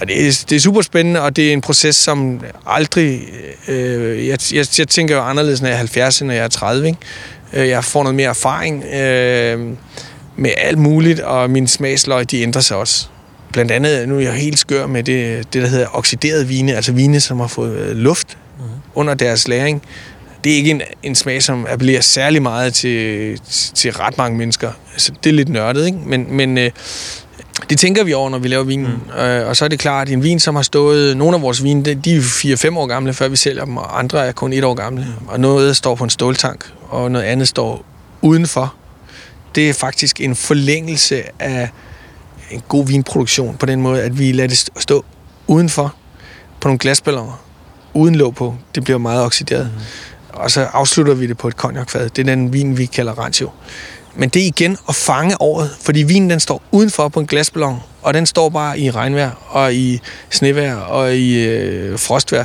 [0.00, 3.20] Og det er, det er super spændende, og det er en proces, som aldrig...
[3.68, 6.48] Øh, jeg, jeg, jeg tænker jo anderledes, når jeg er 70, end når jeg er
[6.48, 6.86] 30.
[6.86, 6.98] Ikke?
[7.52, 9.68] Øh, Jeg får noget mere erfaring øh,
[10.36, 13.06] med alt muligt, og min smagsløg, de ændrer sig også.
[13.52, 16.92] Blandt andet, nu er jeg helt skør med det, det der hedder oxideret vine, altså
[16.92, 18.64] vine, som har fået øh, luft mm.
[18.94, 19.82] under deres læring.
[20.44, 23.40] Det er ikke en, en smag, som appellerer særlig meget til,
[23.74, 24.70] til ret mange mennesker.
[24.92, 25.98] Altså, det er lidt nørdet, ikke?
[26.06, 26.70] Men, men øh,
[27.70, 28.86] det tænker vi over, når vi laver vinen.
[28.86, 29.20] Mm.
[29.20, 31.16] Øh, og så er det klart, at en vin, som har stået...
[31.16, 32.20] Nogle af vores vine, de er
[32.70, 35.06] 4-5 år gamle, før vi sælger dem, og andre er kun et år gamle.
[35.20, 35.28] Mm.
[35.28, 37.84] Og noget står på en ståltank, og noget andet står
[38.22, 38.74] udenfor.
[39.54, 41.68] Det er faktisk en forlængelse af
[42.50, 45.04] en god vinproduktion på den måde, at vi lader det stå
[45.46, 45.94] udenfor
[46.60, 47.42] på nogle glasballoner,
[47.94, 48.56] uden låg på.
[48.74, 49.70] Det bliver meget oxideret.
[49.74, 49.80] Mm.
[50.32, 52.08] Og så afslutter vi det på et cognacfad.
[52.10, 53.50] Det er den vin, vi kalder Rancho.
[54.14, 57.78] Men det er igen at fange året, fordi vinen den står udenfor på en glasballon,
[58.02, 62.44] og den står bare i regnvejr, og i snevejr, og i øh, frostvejr.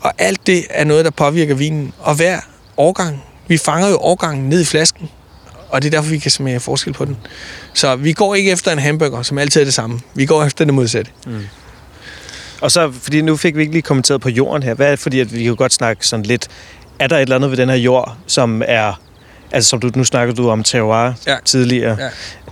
[0.00, 1.92] Og alt det er noget, der påvirker vinen.
[1.98, 2.40] Og hver
[2.76, 5.10] årgang, vi fanger jo årgangen ned i flasken,
[5.68, 7.16] og det er derfor, vi kan smage forskel på den.
[7.74, 10.00] Så vi går ikke efter en hamburger, som altid er det samme.
[10.14, 11.10] Vi går efter det modsatte.
[12.60, 14.74] Og så, fordi nu fik vi ikke lige kommenteret på jorden her.
[14.74, 16.48] Hvad er det, fordi at vi kan godt snakke sådan lidt
[16.98, 19.00] er der et eller andet ved den her jord, som er...
[19.52, 21.36] Altså, som du, nu snakker du om terroir Ja.
[21.44, 21.96] tidligere.
[22.00, 22.08] Ja.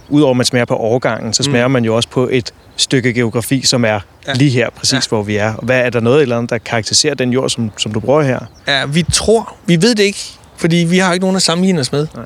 [0.08, 1.72] Udover at man smager på overgangen, så smager mm.
[1.72, 4.32] man jo også på et stykke geografi, som er Ja.
[4.34, 5.00] lige her, præcis Ja.
[5.08, 5.52] hvor vi er.
[5.62, 8.38] Hvad er der noget eller andet, der karakteriserer den jord, som, som du bruger her?
[8.68, 10.20] Ja, vi tror, vi ved det ikke,
[10.56, 12.06] fordi vi har ikke nogen at sammenligne os med.
[12.14, 12.24] Nej.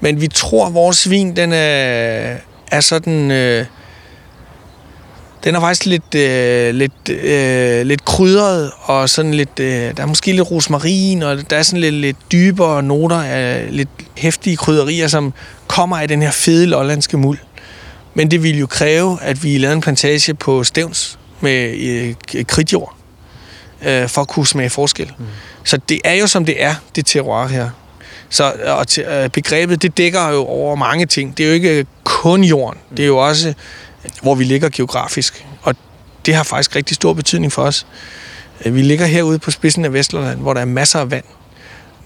[0.00, 2.36] Men vi tror, at vores vin, den er,
[2.70, 3.30] er sådan...
[3.30, 3.66] Øh,
[5.44, 10.06] den er faktisk lidt, øh, lidt, øh, lidt krydret, og sådan lidt, øh, der er
[10.06, 15.08] måske lidt rosmarin, og der er sådan lidt, lidt dybere noter af lidt hæftige krydderier,
[15.08, 15.32] som
[15.66, 17.38] kommer af den her fede lollandske muld.
[18.14, 22.96] Men det ville jo kræve, at vi lavede en plantage på Stævns med øh, kridtjord,
[23.86, 25.12] øh, for at kunne smage forskel.
[25.18, 25.24] Mm.
[25.64, 27.70] Så det er jo, som det er, det terroir her.
[28.34, 31.38] Så og til, øh, begrebet, det dækker jo over mange ting.
[31.38, 32.80] Det er jo ikke kun jorden.
[32.96, 33.54] Det er jo også,
[34.22, 35.46] hvor vi ligger geografisk.
[35.62, 35.74] Og
[36.26, 37.86] det har faktisk rigtig stor betydning for os.
[38.64, 41.24] Øh, vi ligger herude på spidsen af Vestland, hvor der er masser af vand.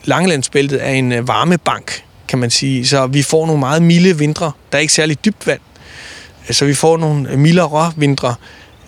[0.05, 2.87] Langelandsbæltet er en øh, varmebank, kan man sige.
[2.87, 4.53] Så vi får nogle meget milde vintre.
[4.73, 5.61] Der er ikke særlig dybt vand.
[6.49, 8.35] Øh, så vi får nogle mildere vintre.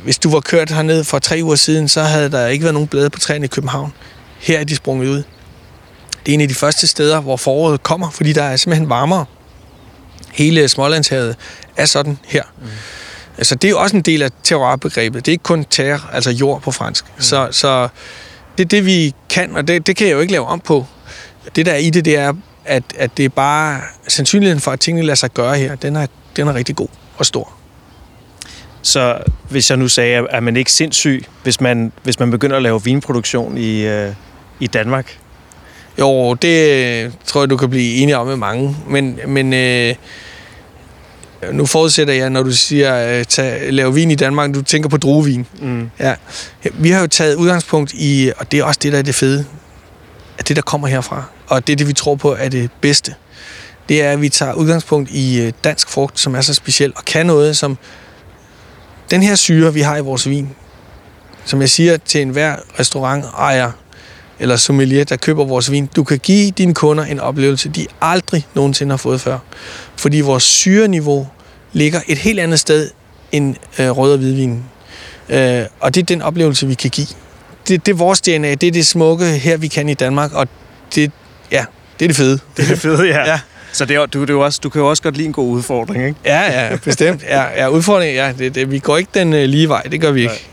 [0.04, 2.88] Hvis du var kørt herned for tre uger siden, så havde der ikke været nogen
[2.88, 3.92] blade på træerne i København.
[4.40, 5.22] Her er de sprunget ud.
[6.26, 9.24] Det er en af de første steder, hvor foråret kommer, fordi der er simpelthen varmere.
[10.32, 11.36] Hele Smålandshavet
[11.76, 12.42] er sådan her.
[12.58, 12.66] Mm.
[13.38, 15.26] Altså, det er jo også en del af terroirbegrebet.
[15.26, 17.04] Det er ikke kun terre, altså jord på fransk.
[17.16, 17.22] Mm.
[17.22, 17.88] Så, så
[18.58, 20.86] det er det, vi kan, og det, det kan jeg jo ikke lave om på.
[21.56, 22.32] Det, der er i det, det er,
[22.64, 26.06] at, at det er bare sandsynligheden for, at tingene lader sig gøre her, den er,
[26.36, 27.52] den er rigtig god og stor.
[28.82, 32.62] Så hvis jeg nu sagde, at man ikke sindssyg, hvis man, hvis man begynder at
[32.62, 34.12] lave vinproduktion i, øh,
[34.60, 35.18] i Danmark?
[36.00, 36.68] Jo, det
[37.04, 38.76] øh, tror jeg, du kan blive enig om med mange.
[38.88, 39.94] Men, men øh,
[41.52, 44.96] nu forudsætter jeg, når du siger, øh, tag, lave vin i Danmark, du tænker på
[44.96, 45.46] druevin.
[45.60, 45.90] Mm.
[45.98, 46.14] Ja.
[46.74, 49.44] Vi har jo taget udgangspunkt i, og det er også det, der er det fede,
[50.38, 53.14] at det, der kommer herfra, og det er det, vi tror på er det bedste,
[53.88, 57.04] det er, at vi tager udgangspunkt i øh, dansk frugt, som er så speciel, og
[57.04, 57.78] kan noget, som
[59.10, 60.48] den her syre, vi har i vores vin,
[61.44, 63.72] som jeg siger til enhver restaurantejer
[64.40, 68.46] eller sommelier, der køber vores vin, du kan give dine kunder en oplevelse, de aldrig
[68.54, 69.38] nogensinde har fået før.
[69.96, 71.28] Fordi vores syreniveau
[71.72, 72.90] ligger et helt andet sted
[73.32, 74.64] end øh, rød og hvidvin.
[75.28, 77.06] Øh, og det er den oplevelse, vi kan give.
[77.68, 80.48] Det, det er vores DNA, det er det smukke her, vi kan i Danmark, og
[80.94, 81.12] det,
[81.52, 81.64] ja,
[81.98, 82.38] det er det fede.
[82.56, 83.26] Det er det fede, ja.
[83.30, 83.40] Ja.
[83.72, 85.50] Så det er, du, det er også, du kan jo også godt lide en god
[85.50, 86.18] udfordring, ikke?
[86.24, 87.22] Ja, ja, bestemt.
[87.22, 90.10] Ja, ja udfordringen, ja, det, det, vi går ikke den øh, lige vej, det gør
[90.10, 90.46] vi ikke.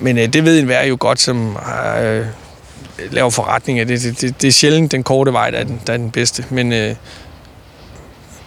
[0.00, 1.56] Men øh, det ved enhver jo godt, som
[2.02, 2.26] øh,
[3.10, 3.84] laver forretninger.
[3.84, 6.10] Det, det, det, det er sjældent den korte vej, der er den, der er den
[6.10, 6.44] bedste.
[6.50, 6.94] Men øh,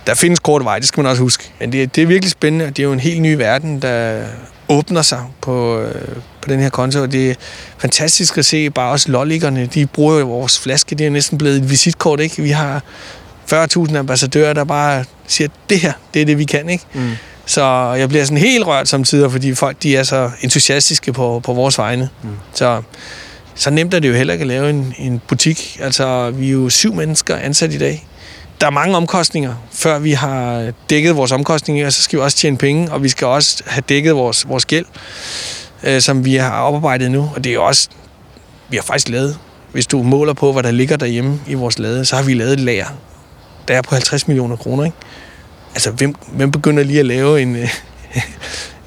[0.08, 1.51] der findes korte vej, det skal man også huske.
[1.60, 4.23] Men det, det er virkelig spændende, og det er jo en helt ny verden, der
[4.69, 7.01] åbner sig på, øh, på den her konto.
[7.01, 7.36] Og det er
[7.77, 11.58] fantastisk at se, bare også lolligerne, de bruger jo vores flaske, det er næsten blevet
[11.58, 12.41] et visitkort, ikke?
[12.41, 12.84] Vi har
[13.53, 16.84] 40.000 ambassadører, der bare siger, det her, det er det, vi kan, ikke?
[16.93, 17.12] Mm.
[17.45, 21.53] Så jeg bliver sådan helt rørt samtidig, fordi folk de er så entusiastiske på, på
[21.53, 22.10] vores vegne.
[22.23, 22.29] Mm.
[22.53, 22.81] Så,
[23.55, 25.77] så nemt er det jo heller ikke at lave en, en butik.
[25.81, 28.07] Altså, vi er jo syv mennesker ansat i dag.
[28.61, 32.37] Der er mange omkostninger, før vi har dækket vores omkostninger, og så skal vi også
[32.37, 34.85] tjene penge, og vi skal også have dækket vores, vores gæld,
[35.83, 37.31] øh, som vi har oparbejdet nu.
[37.35, 37.89] Og det er jo også,
[38.69, 39.37] vi har faktisk lavet,
[39.71, 42.53] hvis du måler på, hvad der ligger derhjemme i vores lade, så har vi lavet
[42.53, 42.87] et lager,
[43.67, 44.97] der er på 50 millioner kroner, ikke?
[45.73, 47.69] altså, hvem, hvem begynder lige at lave en, øh,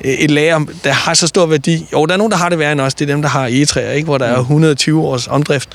[0.01, 1.87] et lager, der har så stor værdi?
[1.93, 2.95] Jo, der er nogen, der har det værre end os.
[2.95, 4.05] Det er dem, der har egetræer, ikke?
[4.05, 5.69] hvor der er 120 års omdrift.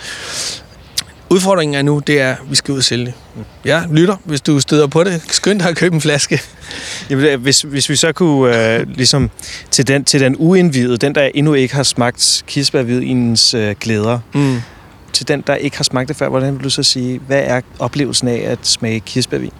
[1.29, 3.13] Udfordringen er nu, det er, at vi skal ud og sælge det.
[3.65, 5.21] Ja, lytter, hvis du støder på det.
[5.29, 6.41] Skynd dig at købe en flaske.
[7.09, 9.29] Jamen, det- hvis, hvis vi så kunne, øh, ligesom,
[9.71, 14.61] til den, til den uindvidede, den der endnu ikke har smagt kirsebærhvidinens øh, glæder, Mm.
[15.13, 17.61] til den, der ikke har smagt det før, hvordan vil du så sige, hvad er
[17.79, 19.51] oplevelsen af at smage kirsebærvin?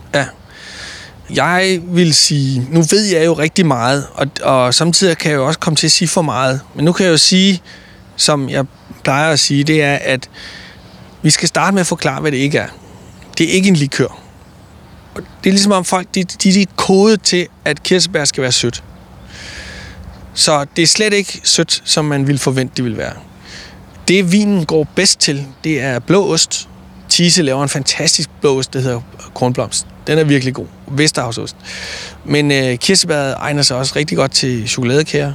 [1.36, 5.48] Jeg vil sige, nu ved jeg jo rigtig meget, og, og samtidig kan jeg jo
[5.48, 6.62] også komme til at sige for meget.
[6.76, 7.62] Men nu kan jeg jo sige,
[8.16, 8.66] som jeg
[9.04, 10.30] plejer at sige, det er, at
[11.22, 12.68] vi skal starte med at forklare, hvad det ikke er.
[13.38, 14.20] Det er ikke en likør.
[15.16, 18.42] Og Det er ligesom om folk, de, de, de er kodet til, at kirsebær skal
[18.42, 18.84] være sødt.
[20.34, 23.14] Så det er slet ikke sødt, som man ville forvente, det ville være.
[24.08, 26.70] Det vinen går bedst til, det er blå ost.
[27.10, 29.02] Tise laver en fantastisk blå ost, der hedder
[29.34, 29.88] kornblomst.
[30.08, 30.66] Den er virkelig god.
[30.88, 31.56] Vesterhavsost.
[32.26, 35.34] Men øh, kirsebæret egner sig også rigtig godt til chokoladekager.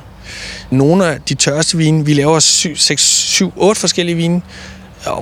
[0.71, 4.43] Nogle af de tørreste vine, vi laver 7, 6, 7, 8 forskellige vine,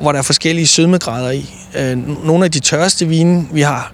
[0.01, 1.55] hvor der er forskellige sødmegrader i.
[1.77, 3.93] Øh, nogle af de tørreste vine, vi har,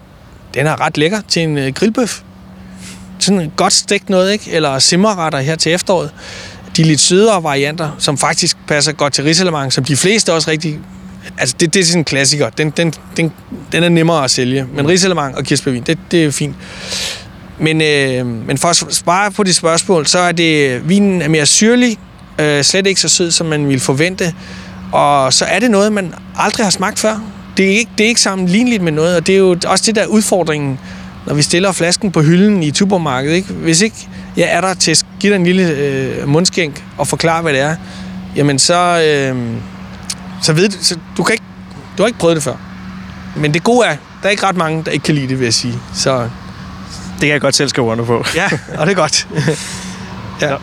[0.54, 2.22] den er ret lækker til en øh, grillbøf.
[3.18, 4.50] Sådan en godt stegt noget, ikke?
[4.50, 6.10] Eller simmerretter her til efteråret.
[6.76, 10.78] De lidt sødere varianter, som faktisk passer godt til risalemang, som de fleste også rigtig
[11.38, 12.50] altså det, det er sådan en klassiker.
[12.50, 13.32] Den, den, den,
[13.72, 14.66] den er nemmere at sælge.
[14.74, 16.56] Men risalemang og kirsebærvin, det, det er fint.
[17.58, 21.46] Men, øh, men for at svare på de spørgsmål, så er det, vinen er mere
[21.46, 21.98] syrlig,
[22.38, 24.34] øh, slet ikke så sød, som man ville forvente.
[24.92, 27.20] Og så er det noget, man aldrig har smagt før.
[27.56, 29.94] Det er ikke, det er ikke sammenligneligt med noget, og det er jo også det
[29.94, 30.78] der udfordringen,
[31.26, 33.34] når vi stiller flasken på hylden i supermarkedet.
[33.36, 33.52] Ikke?
[33.52, 33.96] Hvis ikke
[34.36, 37.60] jeg er der til at give dig en lille øh, mundskænk og forklare, hvad det
[37.60, 37.76] er,
[38.36, 39.36] jamen så, øh,
[40.42, 41.44] så ved du, så du, kan ikke,
[41.98, 42.54] du har ikke prøvet det før.
[43.36, 43.90] Men det gode er,
[44.22, 45.78] der er ikke ret mange, der ikke kan lide det, vil jeg sige.
[45.94, 46.28] Så Det
[47.20, 48.24] kan jeg godt selv skrive under på.
[48.34, 49.28] ja, og det er godt.
[50.42, 50.54] ja.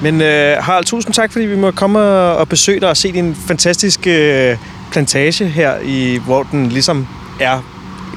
[0.00, 3.36] Men øh, Harald, tusind tak, fordi vi må komme og besøge dig og se din
[3.46, 4.56] fantastiske øh,
[4.92, 7.06] plantage her, i, hvor den ligesom
[7.40, 7.58] er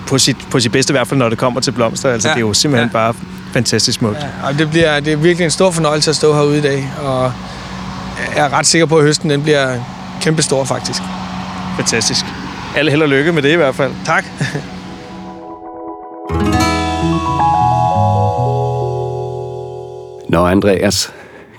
[0.08, 2.10] på sit, på sit bedste, i hvert fald når det kommer til blomster.
[2.12, 2.32] Altså, Ja.
[2.32, 2.36] ja.
[2.36, 3.00] det er jo simpelthen Ja.
[3.00, 3.12] ja.
[3.12, 3.14] bare
[3.54, 4.18] fantastisk smukt.
[4.18, 4.26] Ja.
[4.26, 6.92] Ja, og det, bliver, det er virkelig en stor fornøjelse at stå herude i dag,
[7.04, 7.34] og
[8.36, 9.78] jeg er ret sikker på, at høsten den bliver
[10.22, 11.02] kæmpestor faktisk.
[11.76, 12.26] Fantastisk.
[12.76, 13.92] Alle held og lykke med det i hvert fald.
[14.06, 14.26] Tak.
[20.30, 21.14] Nå, Andreas,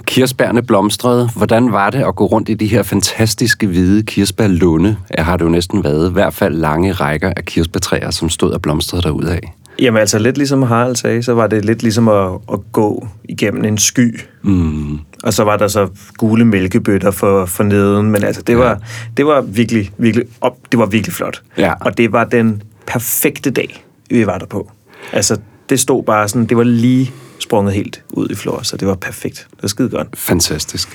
[0.07, 1.31] kirsebærne blomstrede.
[1.37, 4.97] Hvordan var det at gå rundt i de her fantastiske hvide kirsebærlunde?
[5.17, 6.11] Jeg har det jo næsten været.
[6.11, 9.39] I hvert fald lange rækker af kirsebærtræer, som stod og blomstrede derudad.
[9.81, 13.65] Jamen altså lidt ligesom Harald sagde, så var det lidt ligesom at, at gå igennem
[13.65, 14.21] en sky.
[14.43, 14.99] Mm.
[15.23, 18.79] Og så var der så gule mælkebøtter for, for neden, men altså det var,
[19.17, 21.43] det var virkelig, virkelig, op, det var virkelig flot.
[21.59, 21.73] Ja.
[21.81, 24.71] Og det var den perfekte dag, vi var der på.
[25.13, 25.39] Altså
[25.69, 28.95] det stod bare sådan, det var lige sprunget helt ud i flor, så det var
[28.95, 29.47] perfekt.
[29.51, 30.09] Det var skide godt.
[30.15, 30.89] Fantastisk.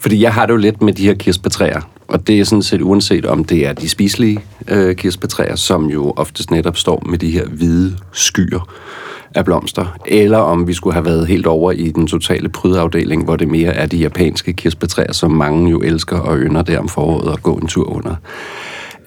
[0.00, 2.82] Fordi jeg har det jo lidt med de her kirsebærtræer, og det er sådan set
[2.82, 7.30] uanset om det er de spiselige øh, kirsebærtræer, som jo oftest netop står med de
[7.30, 8.68] her hvide skyer
[9.34, 13.36] af blomster, eller om vi skulle have været helt over i den totale prydafdeling, hvor
[13.36, 17.32] det mere er de japanske kirsebærtræer, som mange jo elsker og ynder der om foråret
[17.32, 18.14] at gå en tur under.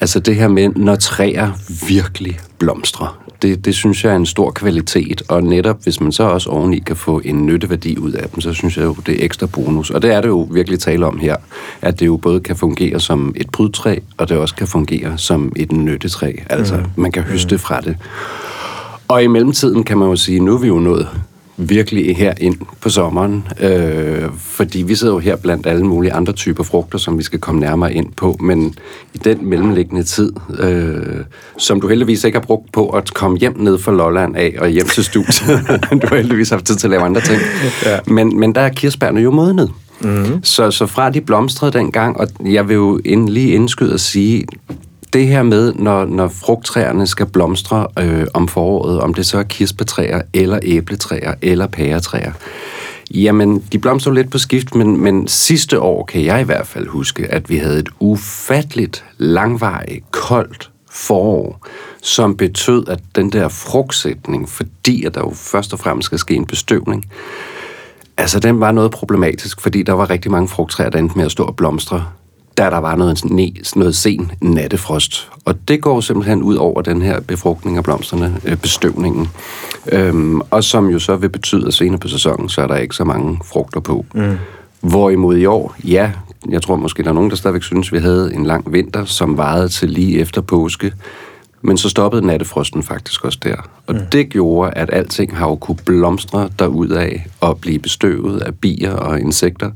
[0.04, 1.52] Altså det her med, når træer
[1.88, 6.24] virkelig blomstrer, det, det synes jeg er en stor kvalitet, og netop hvis man så
[6.24, 9.26] også oveni kan få en nytteværdi ud af dem, så synes jeg jo, det er
[9.26, 9.89] ekstra bonus.
[9.89, 11.36] Og det er det jo virkelig tale om her,
[11.82, 15.52] at det jo både kan fungere som et prydtræ, og det også kan fungere som
[15.56, 16.34] et nyttetræ.
[16.50, 16.84] Altså, mm.
[16.96, 17.98] man kan høste fra det.
[19.08, 21.10] Og i mellemtiden kan man jo sige, nu er vi jo nået
[21.58, 26.34] virkelig her ind på sommeren, øh, fordi vi sidder jo her blandt alle mulige andre
[26.34, 28.76] typer frugter, som vi skal komme nærmere ind på, men
[29.13, 31.24] i den mellemliggende tid, øh,
[31.58, 34.70] som du heldigvis ikke har brugt på at komme hjem ned fra Lolland af og
[34.70, 35.48] hjem til studiet,
[36.02, 37.42] du har heldigvis haft tid til at lave andre ting,
[37.86, 38.00] ja.
[38.08, 39.72] men, men der er kirsebærne jo modnet.
[40.02, 40.44] Mm-hmm.
[40.44, 44.46] Så, så fra de blomstrede dengang, og jeg vil jo ind, lige indskyde at sige,
[45.13, 49.43] det her med, når, når frugttræerne skal blomstre øh, om foråret, om det så er
[49.43, 52.32] kirsebærtræer, eller æbletræer, eller pæretræer,
[53.12, 56.88] jamen, de blomstrer lidt på skift, men, men sidste år kan jeg i hvert fald
[56.88, 61.67] huske, at vi havde et ufatteligt langvarigt, koldt forår,
[62.02, 66.36] som betød, at den der frugtsætning, fordi at der jo først og fremmest skal ske
[66.36, 67.06] en bestøvning,
[68.17, 71.32] Altså, den var noget problematisk, fordi der var rigtig mange frugttræer, der endte med at
[71.32, 72.06] stå og blomstre,
[72.58, 75.30] da der var noget, ne, noget sen nattefrost.
[75.46, 79.28] Og det går simpelthen ud over den her befrugtning af blomsterne, øh, bestøvningen.
[79.92, 82.96] Øhm, og som jo så vil betyde, at senere på sæsonen, så er der ikke
[82.96, 84.06] så mange frugter på.
[84.13, 84.38] Mm.
[84.82, 86.12] Hvorimod i år, ja,
[86.50, 89.38] jeg tror måske, der er nogen, der stadigvæk synes, vi havde en lang vinter, som
[89.38, 90.94] varede til lige efter påske.
[91.62, 93.56] Men så stoppede nattefrosten faktisk også der.
[93.88, 94.02] Og mm.
[94.12, 97.12] det gjorde, at alting har jo kunne blomstre derudad
[97.42, 99.72] og blive bestøvet af bier og insekter.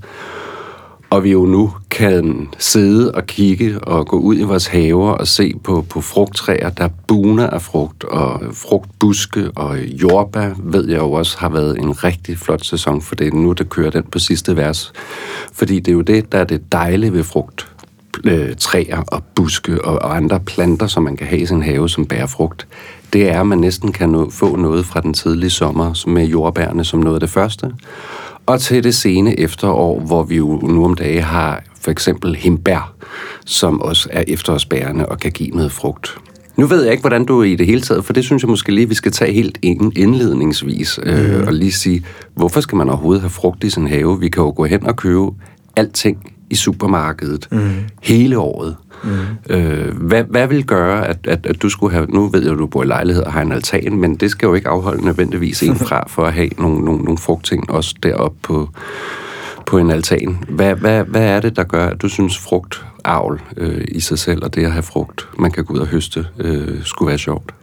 [1.09, 5.27] Og vi jo nu kan sidde og kigge og gå ud i vores haver og
[5.27, 11.11] se på, på frugttræer, der buner af frugt, og frugtbuske og jordbær, ved jeg jo
[11.11, 13.33] også har været en rigtig flot sæson for det.
[13.33, 14.93] Nu der kører den på sidste vers.
[15.53, 17.67] Fordi det er jo det, der er det dejlige ved frugt
[18.23, 21.89] øh, træer og buske og, og andre planter, som man kan have i sin have,
[21.89, 22.67] som bærer frugt,
[23.13, 26.83] det er, at man næsten kan nå, få noget fra den tidlige sommer med jordbærne
[26.83, 27.71] som noget af det første,
[28.47, 32.93] og til det sene efterår, hvor vi jo nu om dage har for eksempel himbær,
[33.45, 36.17] som også er efterårsbærende og kan give noget frugt.
[36.57, 38.49] Nu ved jeg ikke, hvordan du er i det hele taget, for det synes jeg
[38.49, 42.05] måske lige, vi skal tage helt ind- indledningsvis øh, og lige sige,
[42.35, 44.19] hvorfor skal man overhovedet have frugt i sin have?
[44.19, 45.25] Vi kan jo gå hen og købe
[45.75, 47.71] alting i supermarkedet mm.
[48.01, 48.75] hele året.
[49.03, 49.09] Mm.
[49.49, 52.05] Øh, hvad, hvad vil gøre, at, at, at du skulle have...
[52.09, 54.47] Nu ved jeg, at du bor i lejlighed og har en altan, men det skal
[54.47, 58.37] jo ikke afholde nødvendigvis en fra for at have nogle, nogle, nogle frugtting også deroppe
[58.43, 58.69] på,
[59.65, 60.37] på en altan.
[60.49, 64.43] Hvad, hvad, hvad er det, der gør, at du synes frugtavl øh, i sig selv,
[64.43, 67.53] og det at have frugt, man kan gå ud og høste, øh, skulle være sjovt?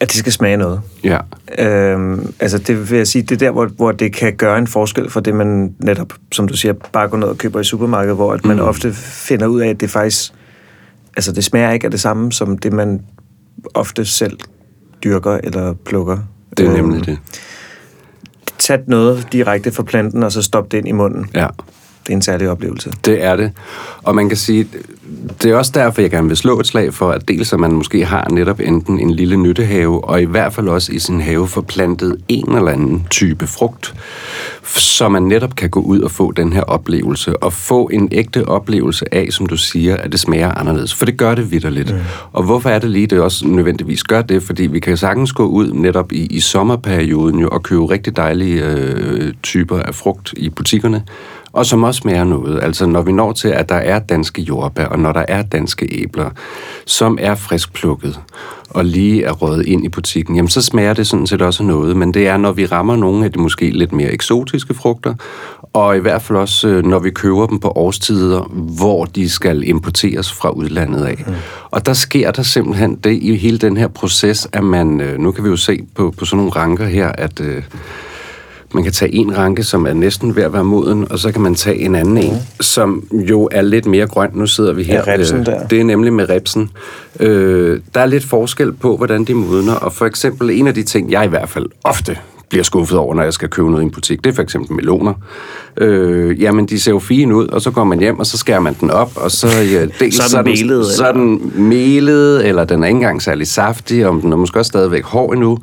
[0.00, 0.80] At det skal smage noget.
[1.04, 1.18] Ja.
[1.58, 4.66] Øhm, altså det vil jeg sige, det er der, hvor, hvor det kan gøre en
[4.66, 8.16] forskel for det, man netop, som du siger, bare går ned og køber i supermarkedet,
[8.16, 8.62] hvor at man Mm.
[8.62, 10.32] ofte finder ud af, at det faktisk
[11.16, 13.00] altså det smager ikke af det samme, som det man
[13.74, 14.38] ofte selv
[15.04, 16.18] dyrker eller plukker.
[16.56, 17.18] Det er Øhm, nemlig det.
[18.58, 21.30] Tag noget direkte fra planten, og så stop det ind i munden.
[21.34, 21.46] Ja.
[22.06, 22.92] Det er en særlig oplevelse.
[23.04, 23.52] Det er det.
[24.02, 24.66] Og man kan sige,
[25.42, 27.72] det er også derfor, jeg gerne vil slå et slag for, at dels at man
[27.72, 31.48] måske har netop enten en lille nyttehave, og i hvert fald også i sin have
[31.48, 33.94] forplantet en eller anden type frugt,
[34.64, 38.48] så man netop kan gå ud og få den her oplevelse, og få en ægte
[38.48, 40.94] oplevelse af, som du siger, at det smager anderledes.
[40.94, 41.94] For det gør det vidderligt.
[41.94, 42.00] Mm.
[42.32, 44.42] Og hvorfor er det lige, det også nødvendigvis gør det?
[44.42, 48.64] Fordi vi kan sagtens gå ud netop i, i sommerperioden jo, og købe rigtig dejlige
[48.64, 51.02] øh, typer af frugt i butikkerne,
[51.52, 52.62] og som også smager noget.
[52.62, 56.02] Altså når vi når til, at der er danske jordbær, og når der er danske
[56.02, 56.30] æbler,
[56.86, 58.20] som er frisk plukket,
[58.70, 61.96] og lige er røget ind i butikken, jamen så smager det sådan set også noget.
[61.96, 65.14] Men det er, når vi rammer nogle af de måske lidt mere eksotiske frugter,
[65.72, 68.40] og i hvert fald også, øh, når vi køber dem på årstider,
[68.76, 71.24] hvor de skal importeres fra udlandet af.
[71.26, 71.34] Mm.
[71.70, 75.32] Og der sker der simpelthen det i hele den her proces, at man, øh, nu
[75.32, 77.40] kan vi jo se på, på sådan nogle ranker her, at...
[77.40, 77.62] Øh,
[78.74, 81.40] man kan tage en ranke, som er næsten ved at være moden, og så kan
[81.40, 84.30] man tage en anden en, som jo er lidt mere grøn.
[84.34, 85.02] Nu sidder vi her.
[85.06, 85.66] Ja, ribsen øh, der.
[85.66, 86.70] Det er nemlig med ripsen.
[87.20, 90.82] Øh, der er lidt forskel på, hvordan de modner, og for eksempel en af de
[90.82, 92.18] ting, jeg i hvert fald ofte
[92.50, 94.76] bliver skuffet over, når jeg skal købe noget i en butik, det er for eksempel
[94.76, 95.14] meloner.
[95.76, 98.60] Øh, jamen, de ser jo fine ud, og så går man hjem, og så skærer
[98.60, 102.46] man den op, og så, ja, dels, Så er den melet, så er den melet,
[102.46, 105.58] eller den er ikke engang særlig saftig, og den er måske også stadigvæk hård endnu.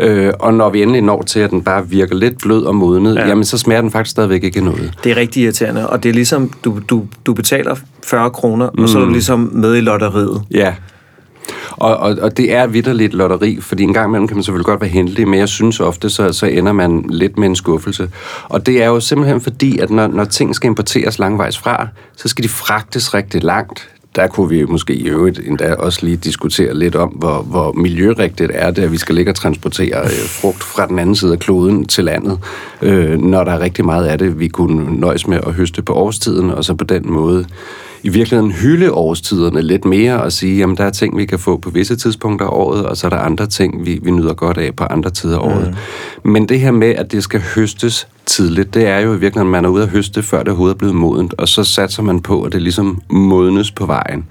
[0.00, 3.14] Øh, og når vi endelig når til, at den bare virker lidt blød og modnet,
[3.16, 3.28] ja.
[3.28, 4.92] jamen så smager den faktisk stadigvæk ikke noget.
[5.04, 8.82] Det er rigtig irriterende, og det er ligesom, du, du, du betaler 40 kroner, mm.
[8.82, 10.42] og så er du ligesom med i lotteriet.
[10.50, 10.74] Ja.
[11.70, 14.80] Og, og, og det er vidderligt lotteri, fordi en gang imellem kan man selvfølgelig godt
[14.80, 18.10] være heldig, men jeg synes ofte, så, så ender man lidt med en skuffelse.
[18.44, 22.28] Og det er jo simpelthen fordi, at når, når ting skal importeres langvejs fra, så
[22.28, 23.88] skal de fragtes rigtig langt.
[24.16, 28.50] Der kunne vi måske i øvrigt endda også lige diskutere lidt om, hvor, hvor miljørigtigt
[28.54, 31.38] er det, at vi skal ligge og transportere øh, frugt fra den anden side af
[31.38, 32.38] kloden til landet,
[32.82, 35.92] øh, når der er rigtig meget af det, vi kunne nøjes med at høste på
[35.92, 37.44] årstiden, og så på den måde
[38.04, 41.56] i virkeligheden hylde årstiderne lidt mere og sige, jamen der er ting, vi kan få
[41.56, 44.58] på visse tidspunkter af året, og så er der andre ting, vi, vi nyder godt
[44.58, 45.76] af på andre tider af året.
[46.24, 46.30] Mm.
[46.30, 49.62] Men det her med, at det skal høstes tidligt, det er jo i virkeligheden, at
[49.62, 52.20] man er ude at høste, før det overhovedet er blevet modent, og så satser man
[52.20, 54.24] på, at det ligesom modnes på vejen.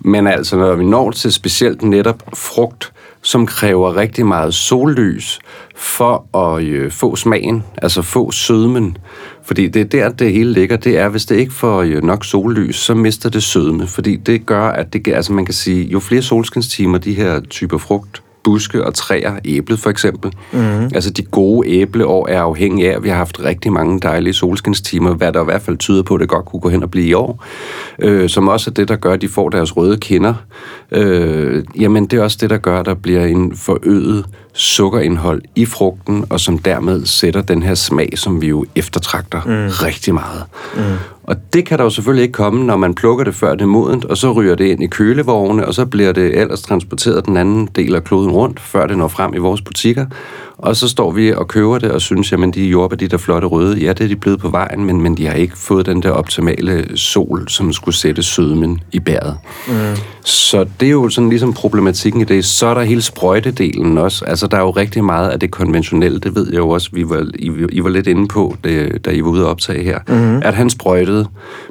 [0.00, 5.38] Men altså, når vi når til specielt netop frugt, som kræver rigtig meget sollys
[5.76, 8.96] for at øh, få smagen, altså få sødmen.
[9.44, 12.24] Fordi det er der, det hele ligger, det er, hvis det ikke får øh, nok
[12.24, 13.86] sollys, så mister det sødme.
[13.86, 17.78] Fordi det gør, at det, altså man kan sige, jo flere solskinstimer de her typer
[17.78, 20.32] frugt, buske og træer, æblet for eksempel.
[20.52, 20.84] Mm.
[20.84, 25.14] Altså de gode æbleår er afhængige af, at vi har haft rigtig mange dejlige solskinstimer,
[25.14, 27.06] hvad der i hvert fald tyder på, at det godt kunne gå hen og blive
[27.06, 27.44] i år.
[27.98, 30.34] Øh, som også er det, der gør, at de får deres røde kinder.
[30.92, 35.66] Øh, jamen det er også det, der gør, at der bliver en forøget sukkerindhold i
[35.66, 39.84] frugten, og som dermed sætter den her smag, som vi jo eftertragter mm.
[39.86, 40.44] rigtig meget.
[40.76, 40.82] Mm.
[41.22, 43.66] Og det kan der jo selvfølgelig ikke komme, når man plukker det, før det er
[43.66, 47.36] modent, og så ryger det ind i kølevogne, og så bliver det ellers transporteret den
[47.36, 50.06] anden del af kloden rundt, før det når frem i vores butikker.
[50.62, 53.46] Og så står vi og køber det og synes, jamen de jordbær, de der flotte
[53.46, 56.02] røde, ja, det er de blevet på vejen, men, men de har ikke fået den
[56.02, 59.36] der optimale sol, som skulle sætte sødmen i bæret.
[59.68, 59.74] Mm.
[60.24, 62.44] Så det er jo sådan ligesom problematikken i det.
[62.44, 64.24] Så er der hele sprøjtedelen også.
[64.24, 67.08] Altså, der er jo rigtig meget af det konventionelle, det ved jeg jo også, vi
[67.08, 69.98] var, I, I var lidt inde på, det, da I var ude at optage her,
[70.08, 70.42] mm.
[70.44, 71.26] at han sprøjtede,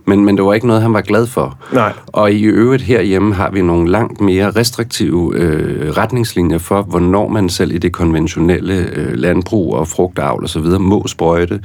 [0.08, 1.58] men, men det var ikke noget, han var glad for.
[1.74, 1.94] Nej.
[2.08, 7.50] Og i øvrigt herhjemme har vi nogle langt mere restriktive øh, retningslinjer for, hvornår man
[7.50, 10.66] selv i det konventionelle øh, landbrug og frugtavl osv.
[10.80, 11.60] må sprøjte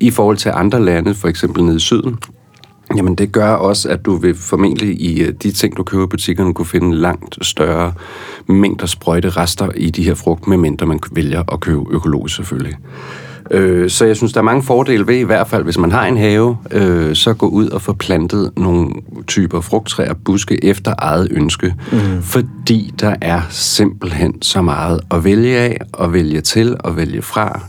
[0.00, 2.18] i forhold til andre lande, for eksempel nede i syden.
[2.96, 6.06] Jamen det gør også, at du vil formentlig i øh, de ting, du køber i
[6.06, 7.92] butikkerne, kunne finde langt større
[8.46, 12.76] mængder sprøjterester i de her frugt, medmindre man vælger at købe økologisk selvfølgelig.
[13.50, 16.06] Øh, så jeg synes, der er mange fordele ved, i hvert fald hvis man har
[16.06, 18.90] en have, øh, så gå ud og få plantet nogle
[19.26, 21.74] typer frugttræer, buske efter eget ønske.
[21.92, 22.22] Mm.
[22.22, 27.60] Fordi der er simpelthen så meget at vælge af, og vælge til og vælge fra.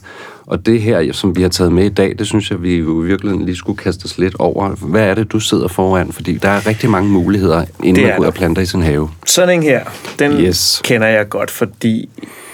[0.45, 2.91] Og det her, som vi har taget med i dag, det synes jeg, vi jo
[2.91, 4.69] virkelig lige skulle kaste os lidt over.
[4.69, 6.11] Hvad er det, du sidder foran?
[6.11, 9.09] Fordi der er rigtig mange muligheder, inden man går ud og planter i sin have.
[9.25, 9.83] Sådan en her,
[10.19, 10.81] den yes.
[10.83, 12.09] kender jeg godt, fordi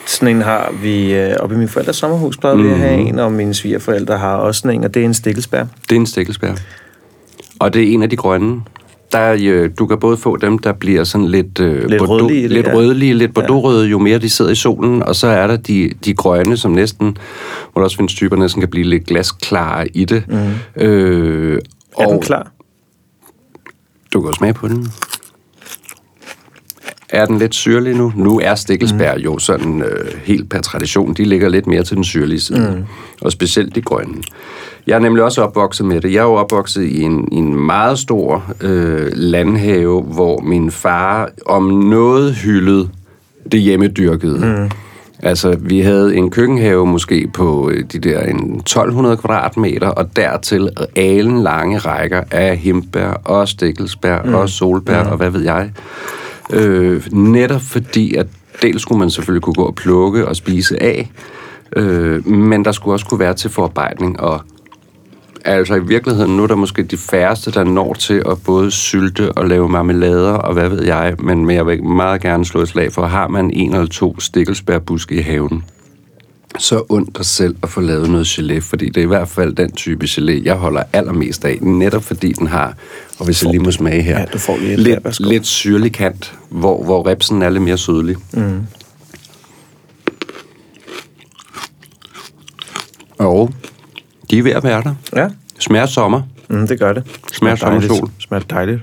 [0.07, 3.19] sådan en har vi øh, oppe i min forældres sommerhus, plejede vi at have en,
[3.19, 5.65] og mine svigerforældre har også sådan en, og det er en stikkelsbær.
[5.89, 6.51] Det er en stikkelsbær.
[7.59, 8.61] Og det er en af de grønne.
[9.11, 12.07] Der er, øh, du kan både få dem, der bliver sådan lidt, øh, Lidt bordeaux-
[12.09, 12.73] rødlige, lidt der.
[12.75, 15.03] rødlige, lidt bordeauxrøde, jo mere de sidder i solen.
[15.03, 17.17] Og så er der de, de grønne, som næsten,
[17.73, 20.23] hvor der også findes typer, næsten kan blive lidt glasklare i det.
[20.27, 20.81] Mm.
[20.83, 21.53] Øh,
[21.97, 22.51] Er og den klar?
[24.13, 24.87] Du kan jo smage på den.
[27.09, 28.13] Er den lidt syrlig nu.
[28.15, 29.21] Nu er stikkelsbær mm.
[29.21, 31.13] jo sådan øh, helt per tradition.
[31.13, 32.73] De ligger lidt mere til den syrlige side.
[32.77, 32.83] Mm.
[33.21, 34.15] Og specielt de grønne.
[34.87, 36.13] Jeg er nemlig også opvokset med det.
[36.13, 41.29] Jeg er jo opvokset i en, i en meget stor øh, landhave, hvor min far
[41.45, 42.89] om noget hyldede
[43.51, 44.45] det hjemmedyrkede.
[44.45, 44.69] Mm.
[45.23, 50.69] Altså, vi havde en køkkenhave måske på øh, de der en 1200 kvadratmeter, og dertil
[50.95, 54.33] alen lange rækker af himbær og stikkelsbær mm.
[54.33, 55.09] og solbær mm.
[55.09, 55.71] og hvad ved jeg.
[56.53, 58.27] Øh, netop fordi, at
[58.61, 61.11] dels skulle man selvfølgelig kunne gå og plukke og spise af,
[61.75, 64.41] øh, men der skulle også kunne være til forarbejdning og
[65.45, 69.31] Altså i virkeligheden, nu er der måske de færreste, der når til at både sylte
[69.31, 72.93] og lave marmelader og hvad ved jeg, men jeg vil meget gerne slå et slag
[72.93, 75.63] for, har man en eller to stikkelsbærbuske i haven,
[76.59, 79.55] så ondt dig selv at få lavet noget gelé, fordi det er i hvert fald
[79.55, 82.73] den type gelé, jeg holder allermest af, netop fordi den har,
[83.19, 85.93] og hvis jeg lige må smage her, Ja, du får lige lidt, der, lidt syrlig
[85.93, 88.15] kant, hvor, hvor repsen er lidt mere sødlig.
[88.33, 88.61] Mm.
[93.17, 93.53] Og
[94.31, 94.95] de er ved at være der.
[95.15, 95.27] Ja,
[95.59, 96.21] Smager sommer.
[96.49, 97.03] mm, det gør det.
[97.33, 97.83] Smager dejligt.
[97.85, 98.09] sommersol.
[98.19, 98.79] Smager dejligt.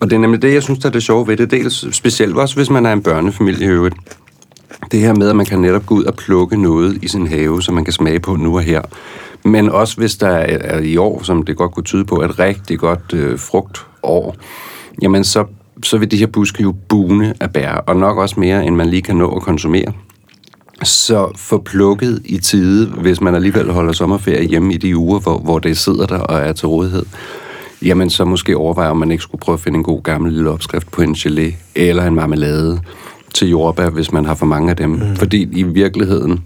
[0.00, 1.50] Og det er nemlig det, jeg synes, der er det sjove ved det.
[1.50, 3.94] Dels specielt også, hvis man er en børnefamilie i øvrigt.
[4.90, 7.62] Det her med, at man kan netop gå ud og plukke noget i sin have,
[7.62, 8.82] som man kan smage på nu og her.
[9.44, 12.78] Men også hvis der er, i år, som det godt kunne tyde på, et rigtig
[12.78, 14.36] godt øh, frugtår,
[15.02, 15.44] jamen så,
[15.82, 18.88] så vil de her buske jo bune af bær, og nok også mere, end man
[18.88, 19.92] lige kan nå at konsumere.
[20.82, 25.38] Så få plukket i tide, hvis man alligevel holder sommerferie hjemme i de uger, hvor,
[25.38, 27.04] hvor det sidder der og er til rådighed,
[27.82, 30.50] jamen så måske overveje, om man ikke skulle prøve at finde en god gammel lille
[30.50, 32.80] opskrift på en gelé eller en marmelade
[33.36, 34.90] til jordbær, hvis man har for mange af dem.
[34.90, 35.16] Mm.
[35.16, 36.44] Fordi i virkeligheden,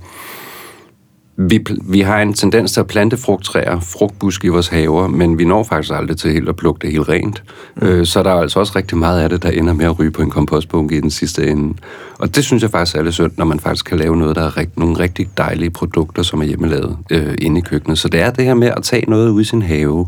[1.36, 5.44] vi, vi har en tendens til at plante frugttræer, frugtbuske i vores haver, men vi
[5.44, 7.42] når faktisk aldrig til helt at plukke det helt rent.
[7.76, 7.86] Mm.
[7.86, 10.10] Øh, så der er altså også rigtig meget af det, der ender med at ryge
[10.10, 11.74] på en kompostbunke i den sidste ende.
[12.18, 14.42] Og det synes jeg faktisk er lidt synd, når man faktisk kan lave noget, der
[14.42, 17.98] er rigt- nogle rigtig dejlige produkter, som er hjemmelavet øh, inde i køkkenet.
[17.98, 20.06] Så det er det her med at tage noget ud i sin have,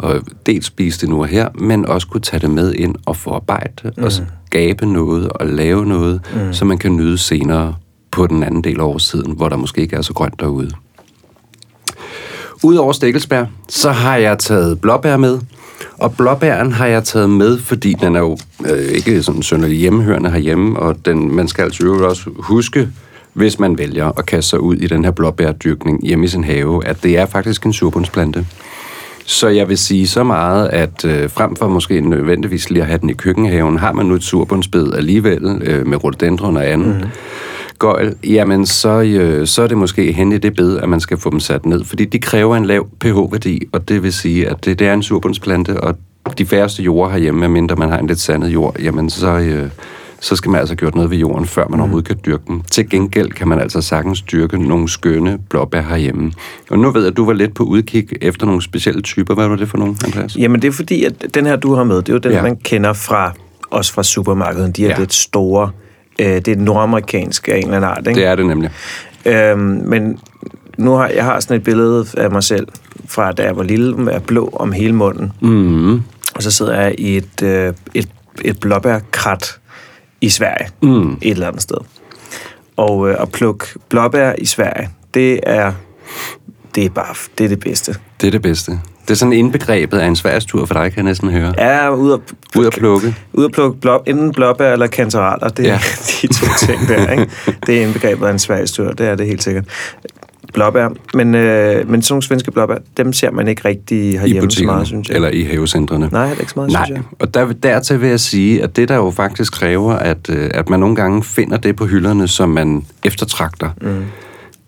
[0.00, 3.16] og dels spise det nu og her, men også kunne tage det med ind og
[3.16, 4.04] forarbejde mm.
[4.04, 4.12] og
[4.46, 6.52] skabe noget og lave noget, mm.
[6.52, 7.74] så man kan nyde senere
[8.10, 10.70] på den anden del af årstiden, hvor der måske ikke er så grønt derude.
[12.62, 15.38] Udover stikkelsbær, så har jeg taget blåbær med.
[15.98, 20.30] Og blåbæren har jeg taget med, fordi den er jo øh, ikke sådan sønderlig hjemmehørende
[20.30, 22.88] herhjemme, og den, man skal altså jo også huske,
[23.32, 26.86] hvis man vælger at kaste sig ud i den her blåbærdyrkning hjemme i sin have,
[26.86, 28.46] at det er faktisk en surbundsplante.
[29.30, 32.98] Så jeg vil sige så meget, at øh, frem for måske nødvendigvis lige at have
[32.98, 37.08] den i køkkenhaven, har man nu et surbundsbed alligevel øh, med rhododendron og andet mm.
[37.78, 41.18] gøjl, jamen så, øh, så er det måske hen i det bed, at man skal
[41.18, 44.64] få dem sat ned, fordi de kræver en lav pH-værdi, og det vil sige, at
[44.64, 45.96] det, det er en surbundsplante, og
[46.38, 49.70] de færreste jorder herhjemme, medmindre man har en lidt sandet jord, jamen så, øh,
[50.20, 51.80] så skal man altså gjort noget ved jorden, før man mm.
[51.80, 52.62] overhovedet kan dyrke den.
[52.70, 56.32] Til gengæld kan man altså sagtens dyrke nogle skønne blåbær herhjemme.
[56.70, 59.34] Og nu ved jeg, at du var lidt på udkig efter nogle specielle typer.
[59.34, 60.36] Hvad var det for nogle, Andreas?
[60.36, 62.42] Jamen, det er fordi, at den her, du har med, det er jo den, Ja.
[62.42, 63.32] man kender fra,
[63.70, 64.76] også fra supermarkedet.
[64.76, 64.98] De er Ja.
[64.98, 65.70] lidt store.
[66.18, 68.20] Øh, det er nordamerikansk af en eller anden art, ikke?
[68.20, 68.70] Det er det nemlig.
[69.24, 70.18] Øhm, men
[70.78, 72.66] nu har jeg har sådan et billede af mig selv
[73.08, 75.32] fra da jeg var lille, med blå om hele munden.
[75.40, 75.94] Mm.
[76.34, 78.08] Og så sidder jeg i et, øh, et,
[78.44, 79.58] et blåbærkrat
[80.20, 81.12] i Sverige, Mm.
[81.12, 81.76] et eller andet sted.
[82.76, 85.72] Og øh, at plukke blåbær i Sverige, det er,
[86.74, 87.94] det er bare det, er det bedste.
[88.20, 88.72] Det er det bedste.
[89.02, 91.54] Det er sådan indbegrebet af en sværstur for dig, kan jeg næsten høre.
[91.60, 92.20] Er ude at,
[92.56, 93.16] Ud at plukke.
[93.32, 95.48] Ude at plukke blå, enten blåbær eller kantereller.
[95.48, 95.72] Det er Ja.
[95.72, 95.78] ja.
[96.28, 97.30] de to ting der, ikke?
[97.66, 99.64] Det er indbegrebet af en sværstur, det er det helt sikkert.
[100.52, 100.88] Blåbær.
[101.14, 104.64] Men, øh, men sådan nogle svenske blåbær, dem ser man ikke rigtig I herhjemme så
[104.64, 105.14] meget, synes jeg.
[105.14, 106.08] eller i havecentrene.
[106.12, 107.04] Nej, heller ikke så meget, Nej, synes jeg.
[107.18, 110.68] og der, dertil vil jeg sige, at det der jo faktisk kræver, at, øh, at
[110.68, 113.70] man nogle gange finder det på hylderne, som man eftertragter.
[113.80, 114.04] Mm.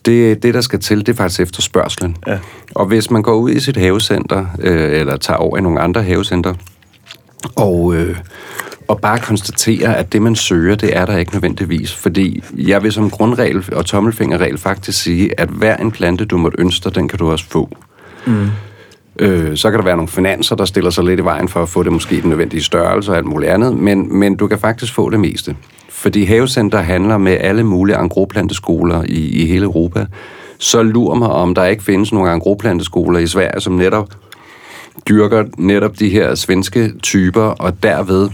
[0.04, 2.16] Det, det, der skal til, det er faktisk efterspørgselen.
[2.26, 2.38] Ja.
[2.74, 6.02] Og hvis man går ud i sit havecenter, øh, eller tager over i nogle andre
[6.02, 6.54] havecenter,
[7.56, 8.16] og, øh,
[8.88, 11.94] og bare konstaterer, at det, man søger, det er der ikke nødvendigvis.
[11.94, 16.60] Fordi jeg vil som grundregel og tommelfingerregel faktisk sige, at hver en plante, du måtte
[16.60, 17.76] ønske dig, den kan du også få.
[19.18, 21.68] Øh, så kan der være nogle finanser, der stiller sig lidt i vejen for at
[21.68, 24.94] få det måske den nødvendige størrelse og alt muligt andet, men, men du kan faktisk
[24.94, 25.56] få det meste.
[25.90, 30.06] Fordi havecenter handler med alle mulige angroplanteskoler i, i hele Europa.
[30.58, 34.08] Så lurer mig, om der ikke findes nogle angroplanteskoler i Sverige, som netop
[35.08, 38.30] dyrker netop de her svenske typer, og derved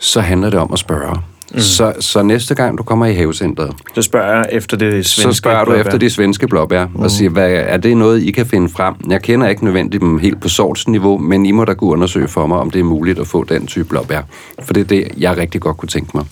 [0.00, 1.16] så handler det om at spørge.
[1.52, 1.60] Mm.
[1.60, 5.38] Så, så næste gang du kommer i havecentret, Så spørger jeg efter det svenske så
[5.38, 5.80] spørger du blåbær.
[5.80, 6.96] efter de svenske blåbær mm.
[6.96, 8.94] og siger, hvad, er det noget, I kan finde frem?
[9.08, 12.46] Jeg kender ikke nødvendigt dem helt på sortsniveau, men I må da kunne undersøge for
[12.46, 14.20] mig, om det er muligt at få den type blåbær.
[14.62, 16.24] For det er det, jeg rigtig godt kunne tænke mig.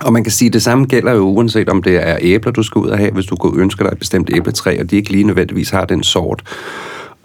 [0.00, 2.62] Og man kan sige, at det samme gælder jo uanset om det er æbler, du
[2.62, 5.10] skal ud og have, hvis du kunne ønske dig et bestemt æbletræ, og de ikke
[5.10, 6.42] lige nødvendigvis har den sort.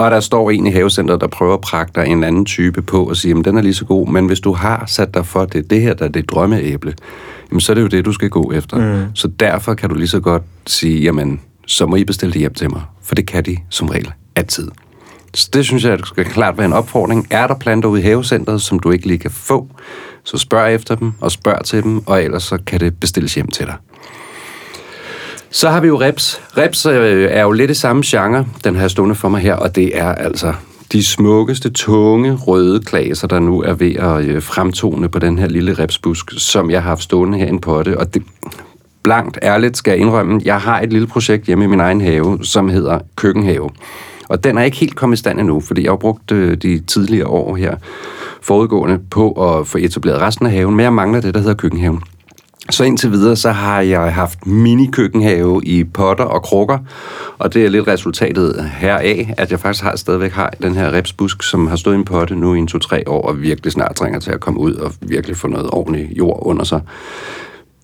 [0.01, 3.09] Og der står en i havecentret, der prøver at prakke dig en anden type på
[3.09, 5.45] og sige, at den er lige så god, men hvis du har sat dig for,
[5.45, 6.93] det det her, der er det drømmeæble,
[7.51, 8.77] jamen så er det jo det, du skal gå efter.
[8.77, 9.15] Mm.
[9.15, 12.53] Så derfor kan du lige så godt sige, jamen så må I bestille det hjem
[12.53, 12.81] til mig.
[13.01, 14.67] For det kan de som regel altid.
[15.33, 17.27] Så det synes jeg, at det skal klart være en opfordring.
[17.29, 19.67] Er der planter ude i havecentret, som du ikke lige kan få,
[20.23, 23.47] så spørg efter dem og spørg til dem, og ellers så kan det bestilles hjem
[23.47, 23.75] til dig.
[25.53, 26.41] Så har vi jo Reps.
[26.57, 29.75] Reps øh, er jo lidt i samme genre, den her stående for mig her, og
[29.75, 30.53] det er altså
[30.91, 35.47] de smukkeste, tunge, røde klaser, der nu er ved at øh, fremtone på den her
[35.47, 37.95] lille repsbusk, som jeg har haft stående herinde på det.
[37.95, 38.23] Og det,
[39.03, 42.39] blankt ærligt skal jeg indrømme, jeg har et lille projekt hjemme i min egen have,
[42.43, 43.69] som hedder Køkkenhave.
[44.29, 46.79] Og den er ikke helt kommet i stand endnu, fordi jeg har brugt øh, de
[46.79, 47.75] tidligere år her
[48.41, 52.03] forudgående på at få etableret resten af haven, men jeg mangler det, der hedder køkkenhaven.
[52.71, 56.77] Så indtil videre, så har jeg haft mini-køkkenhave i potter og krukker,
[57.37, 61.43] og det er lidt resultatet heraf, at jeg faktisk har, stadigvæk har den her repsbusk,
[61.43, 64.19] som har stået i en potte nu i en to-tre år, og virkelig snart trænger
[64.19, 66.81] til at komme ud og virkelig få noget ordentligt jord under sig.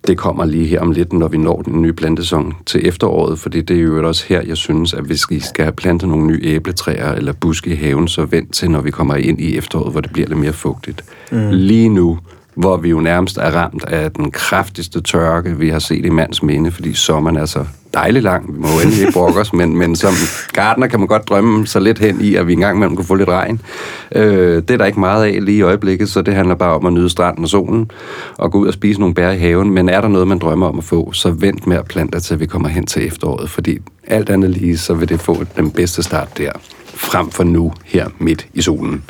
[0.07, 3.61] Det kommer lige her om lidt, når vi når den nye plantesæson til efteråret, fordi
[3.61, 6.39] det er jo også her, jeg synes, at hvis vi skal have plantet nogle nye
[6.43, 10.01] æbletræer eller buske i haven, så vent til, når vi kommer ind i efteråret, hvor
[10.01, 11.03] det bliver lidt mere fugtigt.
[11.31, 11.49] Mm.
[11.51, 12.19] Lige nu,
[12.57, 16.43] hvor vi jo nærmest er ramt af den kraftigste tørke, vi har set i mands
[16.43, 18.53] minde, fordi sommeren er så dejlig lang.
[18.53, 20.13] Vi må jo endelig ikke brokke os, men, men som
[20.53, 23.15] gartner kan man godt drømme sig lidt hen i, at vi engang imellem kunne få
[23.15, 23.61] lidt regn.
[24.15, 26.85] Øh, det er der ikke meget af lige i øjeblikket, så det handler bare om
[26.85, 27.91] at nyde stranden og solen
[28.37, 29.71] og gå ud og spise nogle bær i haven.
[29.71, 32.39] Men er der noget, man drømmer om at få, så vent med at plante til
[32.39, 36.03] vi kommer hen til efteråret, fordi alt andet lige, så vil det få den bedste
[36.03, 36.51] start der,
[36.85, 39.03] frem for nu her midt i solen.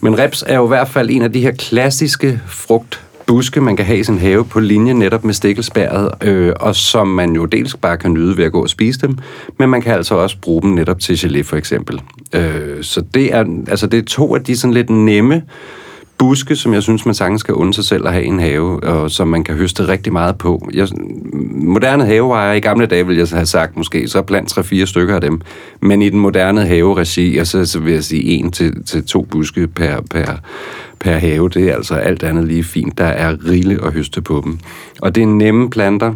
[0.00, 3.76] Men reps er jo i hvert fald en af de her klassiske frugt buske, man
[3.76, 7.44] kan have i sin have på linje netop med stikkelsbæret, øh, og som man jo
[7.44, 9.18] dels bare kan nyde ved at gå og spise dem,
[9.58, 12.00] men man kan altså også bruge dem netop til gelé for eksempel.
[12.32, 15.42] Øh, så det er, altså det er to af de sådan lidt nemme
[16.18, 18.84] buske, som jeg synes, man sagtens skal unde sig selv at have i en have,
[18.84, 20.68] og som man kan høste rigtig meget på.
[20.74, 20.88] Jeg,
[21.52, 25.20] moderne haveejere i gamle dage, vil jeg have sagt måske, så blandt 3-4 stykker af
[25.20, 25.40] dem.
[25.80, 29.66] Men i den moderne haveregi, så, så vil jeg sige en til, til to buske
[29.66, 30.26] per, per,
[31.00, 31.48] per have.
[31.48, 32.98] Det er altså alt andet lige fint.
[32.98, 34.58] Der er rigeligt at høste på dem.
[35.00, 36.14] Og det er nemme planter,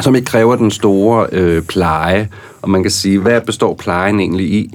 [0.00, 2.28] som ikke kræver den store øh, pleje.
[2.62, 4.74] Og man kan sige, hvad består plejen egentlig i?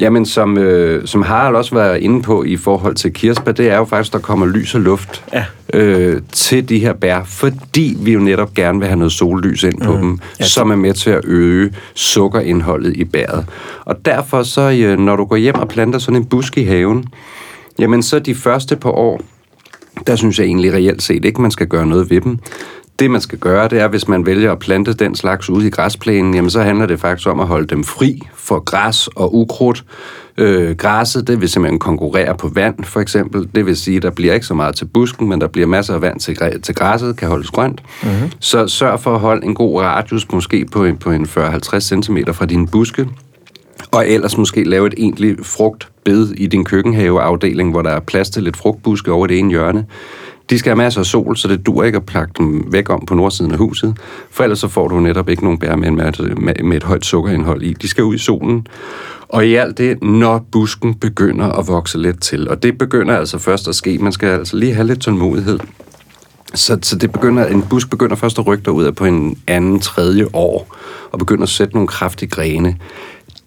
[0.00, 3.76] Jamen, som, øh, som Harald også var inde på i forhold til kirsebær, det er
[3.76, 5.44] jo faktisk, der kommer lys og luft Ja.
[5.74, 9.80] øh, til de her bær, fordi vi jo netop gerne vil have noget sollys ind
[9.80, 9.98] på mm.
[10.00, 13.46] dem, ja, som er med til at øge sukkerindholdet i bæret.
[13.84, 17.04] Og derfor så, øh, når du går hjem og planter sådan en busk i haven,
[17.78, 19.20] jamen så de første par år,
[20.06, 22.38] der synes jeg egentlig reelt set ikke, man skal gøre noget ved dem.
[23.02, 25.70] Det, man skal gøre, det er, hvis man vælger at plante den slags ude i
[25.70, 29.84] græsplænen, jamen så handler det faktisk om at holde dem fri for græs og ukrudt.
[30.38, 33.48] Øh, græsset, det vil simpelthen konkurrere på vand, for eksempel.
[33.54, 36.02] Det vil sige, der bliver ikke så meget til busken, men der bliver masser af
[36.02, 37.82] vand til, til græsset, kan holdes grønt.
[38.02, 38.30] Mm-hmm.
[38.40, 42.18] Så sørg for at holde en god radius, måske på en, på en 40-50 cm
[42.32, 43.08] fra din buske,
[43.90, 48.42] og ellers måske lave et egentligt frugtbed i din køkkenhaveafdeling, hvor der er plads til
[48.42, 49.86] lidt frugtbuske over det ene hjørne.
[50.50, 53.06] De skal have masser af sol, så det dur ikke at plakke dem væk om
[53.06, 53.96] på nordsiden af huset,
[54.30, 57.62] for ellers så får du netop ikke nogen bær med, med, med, et højt sukkerindhold
[57.62, 57.72] i.
[57.72, 58.66] De skal ud i solen.
[59.28, 63.38] Og i alt det, når busken begynder at vokse lidt til, og det begynder altså
[63.38, 65.58] først at ske, man skal altså lige have lidt tålmodighed,
[66.54, 69.80] så, så det begynder, en busk begynder først at rykke ud af på en anden,
[69.80, 70.76] tredje år,
[71.10, 72.76] og begynder at sætte nogle kraftige grene.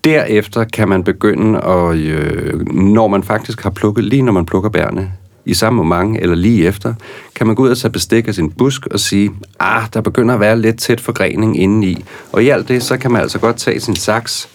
[0.03, 4.69] Derefter kan man begynde at, øh, når man faktisk har plukket, lige når man plukker
[4.69, 5.11] bærne,
[5.45, 6.93] i samme moment eller lige efter,
[7.35, 10.33] kan man gå ud og tage bestik af sin busk og sige, ah, der begynder
[10.33, 12.05] at være lidt tæt forgrening indeni.
[12.31, 14.49] Og i alt det, så kan man altså godt tage sin saks,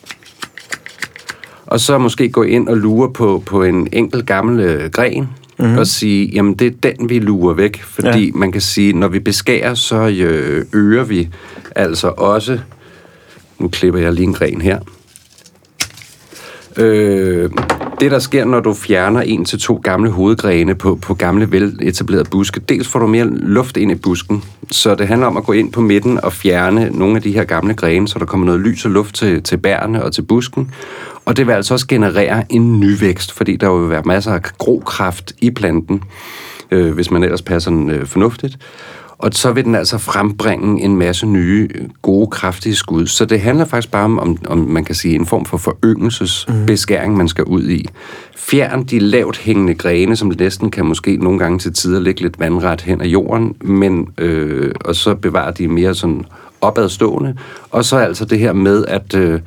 [1.66, 5.28] og så måske gå ind og lure på, på en enkelt gammel øh, gren,
[5.58, 5.78] mm-hmm.
[5.78, 7.82] og sige, jamen det er den, vi lurer væk.
[7.82, 8.32] Fordi ja.
[8.34, 11.28] man kan sige, når vi beskærer, så øh, øger vi
[11.76, 12.58] altså også...
[13.58, 14.78] Nu klipper jeg lige en gren her.
[16.76, 17.50] Øh,
[18.00, 22.30] det, der sker, når du fjerner en til to gamle hovedgrene på, på gamle, veletablerede
[22.30, 25.52] buske, dels får du mere luft ind i busken, så det handler om at gå
[25.52, 28.60] ind på midten og fjerne nogle af de her gamle grene, så der kommer noget
[28.60, 30.70] lys og luft til, til bærene og til busken.
[31.24, 34.42] Og det vil altså også generere en ny vækst, fordi der vil være masser af
[34.42, 36.02] grokraft i planten.
[36.70, 38.58] øh, hvis man ellers passer den øh, fornuftigt.
[39.20, 41.68] Og så vil den altså frembringe en masse nye,
[42.02, 43.06] gode, kraftige skud.
[43.06, 47.16] Så det handler faktisk bare om, om, om man kan sige, en form for foryngelsesbeskæring,
[47.16, 47.88] man skal ud i.
[48.36, 52.40] Fjern de lavt hængende grene, som næsten kan måske nogle gange til tider ligge lidt
[52.40, 56.24] vandret hen ad jorden, men, øh, og så bevare de mere sådan
[56.60, 57.36] opadstående.
[57.70, 59.14] Og så altså det her med, at...
[59.14, 59.40] Øh,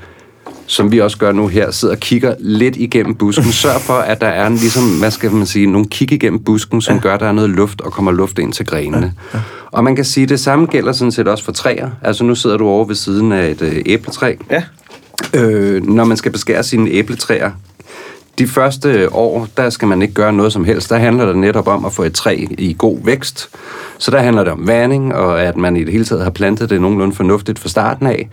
[0.65, 3.51] som vi også gør nu her, sidder og kigger lidt igennem busken.
[3.63, 6.81] Sørg for, at der er en, ligesom, hvad skal man sige, nogle kig igennem busken,
[6.81, 7.01] som ja.
[7.01, 9.13] gør, at der er noget luft og kommer luft ind til grenene.
[9.33, 9.37] Ja.
[9.37, 9.43] Ja.
[9.71, 11.89] Og man kan sige, at det samme gælder sådan set også for træer.
[12.01, 14.35] Altså nu sidder du over ved siden af et øh, æbletræ.
[14.51, 14.63] Ja.
[15.33, 17.51] Øh, når man skal beskære sine æbletræer,
[18.39, 20.89] de første år, der skal man ikke gøre noget som helst.
[20.89, 23.49] Der handler det netop om at få et træ i god vækst.
[23.97, 26.69] Så der handler det om vanding, og at man i det hele taget har plantet
[26.69, 28.29] det nogenlunde fornuftigt fra starten af.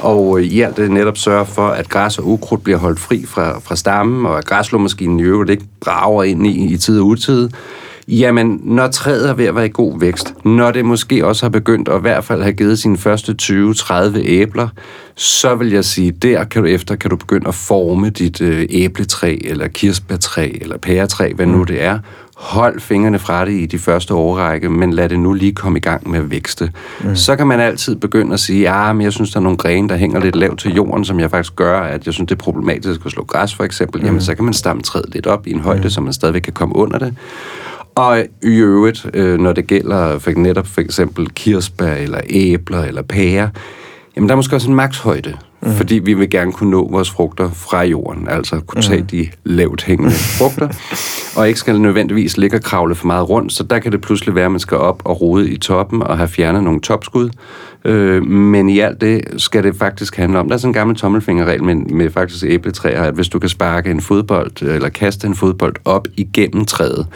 [0.00, 3.58] Og i alt det netop sørge for, at græs og ukrudt bliver holdt fri fra,
[3.58, 7.48] fra stammen, og at græslåmaskinen i øvrigt ikke brager ind i, i tid og utid.
[8.08, 11.50] Jamen, når træet er ved at være i god vækst, når det måske også har
[11.50, 14.68] begyndt at i hvert fald have givet sine første 20-30 æbler,
[15.14, 18.66] så vil jeg sige, der kan du efter kan du begynde at forme dit øh,
[18.70, 21.66] æbletræ, eller kirsebærtræ, eller pæretræ, hvad nu mm.
[21.66, 21.98] det er,
[22.40, 25.80] hold fingrene fra det i de første årrække, men lad det nu lige komme i
[25.80, 26.72] gang med at vækste.
[27.00, 27.16] Mm.
[27.16, 29.58] Så kan man altid begynde at sige, ja, ah, men jeg synes, der er nogle
[29.58, 32.34] grene, der hænger lidt lavt til jorden, som jeg faktisk gør, at jeg synes, det
[32.34, 34.00] er problematisk at slå græs, for eksempel.
[34.00, 34.06] Mm.
[34.06, 35.90] Jamen, så kan man stamme træet lidt op i en højde, mm.
[35.90, 37.14] så man stadigvæk kan komme under det.
[37.94, 43.02] Og i øvrigt, øh, når det gælder for netop for eksempel kirsebær, eller æbler, eller
[43.02, 43.48] pærer,
[44.16, 45.36] jamen der er måske også en makshøjde.
[45.62, 45.72] Mm.
[45.72, 49.06] Fordi vi vil gerne kunne nå vores frugter fra jorden, altså kunne tage mm.
[49.06, 50.68] de lavt hængende frugter,
[51.38, 54.34] og ikke skal nødvendigvis ligge og kravle for meget rundt, så der kan det pludselig
[54.34, 57.30] være, at man skal op og rode i toppen og have fjernet nogle topskud.
[57.84, 60.96] Øh, men i alt det skal det faktisk handle om, der er sådan en gammel
[60.96, 65.34] tommelfingerregel med, med faktisk æbletræer, at hvis du kan sparke en fodbold, eller kaste en
[65.34, 67.06] fodbold op igennem træet,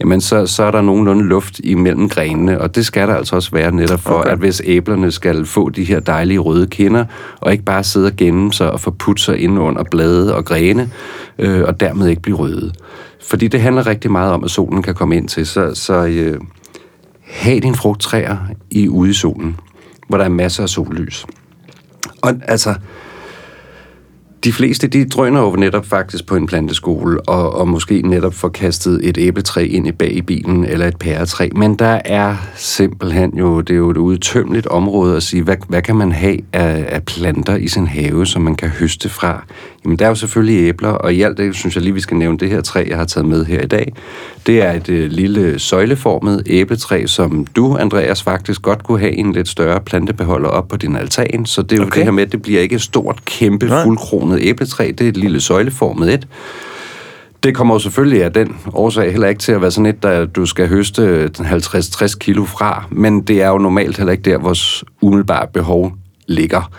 [0.00, 3.50] jamen så, så er der nogenlunde luft imellem grenene, og det skal der altså også
[3.50, 4.30] være netop for, okay.
[4.30, 7.04] at hvis æblerne skal få de her dejlige røde kinder,
[7.40, 10.90] og ikke bare sidde og gemme sig og forputte sig ind under blade og grene,
[11.38, 12.72] øh, og dermed ikke blive røde.
[13.28, 16.40] Fordi det handler rigtig meget om, at solen kan komme ind til, så, så øh,
[17.26, 18.36] have dine frugttræer
[18.70, 19.56] i ude i solen
[20.08, 21.26] hvor der er masser af sollys.
[22.22, 22.74] Og altså,
[24.44, 28.48] de fleste, de drøner jo netop faktisk på en planteskole, og, og måske netop får
[28.48, 31.48] kastet et æbletræ ind i bag i bilen, eller et pæretræ.
[31.56, 35.82] Men der er simpelthen jo, det er jo et udtømmeligt område at sige, hvad, hvad
[35.82, 39.44] kan man have af, af planter i sin have, som man kan høste fra?
[39.84, 42.16] Jamen, der er jo selvfølgelig æbler, og i alt det synes jeg lige, vi skal
[42.16, 43.92] nævne det her træ, jeg har taget med her i dag.
[44.46, 49.32] Det er et øh, lille søjleformet æbletræ, som du, Andreas, faktisk godt kunne have en
[49.32, 51.46] lidt større plantebeholder op på din altan.
[51.46, 51.96] Så det er jo okay.
[51.96, 54.92] det her med, at det bliver ikke et stort, kæmpe, fuldkronet æbletræ.
[54.98, 56.28] Det er et lille søjleformet et.
[57.42, 60.24] Det kommer jo selvfølgelig af den årsag heller ikke til at være sådan et, der
[60.24, 64.84] du skal høste 50-60 kilo fra, men det er jo normalt heller ikke der, vores
[65.00, 65.92] umiddelbare behov
[66.26, 66.70] ligger.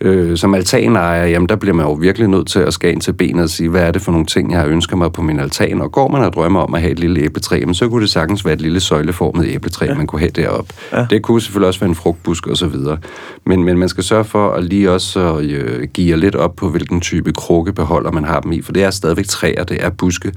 [0.00, 3.12] Øh, som altanejer, jamen der bliver man jo virkelig nødt til at skære ind til
[3.12, 5.40] benet og sige, hvad er det for nogle ting, jeg har ønsket mig på min
[5.40, 5.80] altan?
[5.80, 8.10] Og går man og drømmer om at have et lille æbletræ, jamen, så kunne det
[8.10, 9.94] sagtens være et lille søjleformet æbletræ, ja.
[9.94, 10.74] man kunne have deroppe.
[10.92, 11.06] Ja.
[11.10, 12.98] Det kunne selvfølgelig også være en frugtbusk og så videre.
[13.46, 17.00] Men, men man skal sørge for at lige også øh, give lidt op på, hvilken
[17.00, 20.32] type krukkebeholder man har dem i, for det er stadigvæk træer, det er buske.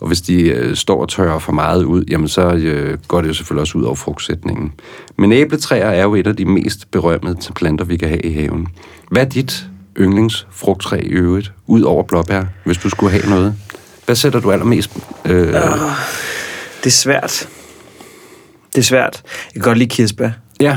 [0.00, 3.28] Og hvis de øh, står og tørrer for meget ud, jamen så øh, går det
[3.28, 4.72] jo selvfølgelig også ud over frugtsætningen.
[5.18, 8.68] Men æbletræer er jo et af de mest berømmede planter, vi kan have i haven.
[9.12, 13.54] Hvad er dit yndlingsfrugttræ i øvrigt, ud over blåbær, hvis du skulle have noget?
[14.06, 14.96] Hvad sætter du allermest?
[15.24, 15.48] Øh...
[15.48, 15.54] Uh,
[16.78, 17.48] det er svært.
[18.74, 19.22] Det er svært.
[19.24, 20.30] Jeg kan godt lide kirsebær.
[20.60, 20.76] Ja.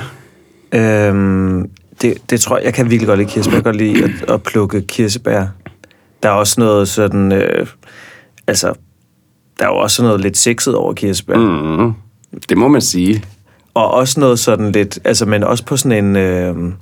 [0.71, 1.69] Øhm,
[2.01, 3.55] det, det tror jeg, jeg kan virkelig godt lide kirsebær.
[3.55, 5.45] Jeg kan godt lide at, at plukke kirsebær.
[6.23, 7.31] Der er også noget sådan...
[7.31, 7.67] Øh,
[8.47, 8.73] altså,
[9.59, 11.37] der er jo også noget lidt sexet over kirsebær.
[11.37, 11.93] Mm,
[12.49, 13.23] det må man sige.
[13.73, 14.99] Og også noget sådan lidt...
[15.03, 16.15] Altså, men også på sådan en...
[16.15, 16.73] Øh,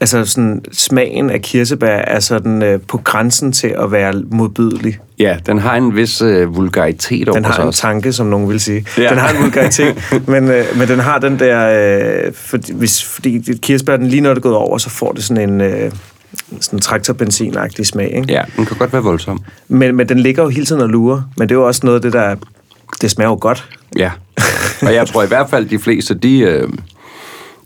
[0.00, 4.98] altså sådan, smagen af kirsebær er sådan øh, på grænsen til at være modbydelig.
[5.18, 7.80] Ja, den har en vis øh, vulgaritet over Den har en også.
[7.80, 8.86] tanke, som nogen vil sige.
[8.98, 9.08] Ja.
[9.10, 12.24] Den har en vulgaritet, men, øh, men den har den der...
[12.26, 15.24] Øh, fordi, hvis, fordi kirsebær, den lige når det er gået over, så får det
[15.24, 15.60] sådan en...
[15.60, 15.92] Øh,
[16.60, 18.32] sådan traktorbenzinagtig smag, ikke?
[18.32, 19.40] Ja, den kan godt være voldsom.
[19.68, 21.22] Men, men den ligger jo hele tiden og lurer.
[21.36, 22.36] Men det er jo også noget af det, der...
[23.00, 23.68] Det smager jo godt.
[23.98, 24.10] Ja,
[24.82, 26.38] og jeg tror i hvert fald, de fleste, de...
[26.38, 26.68] Øh,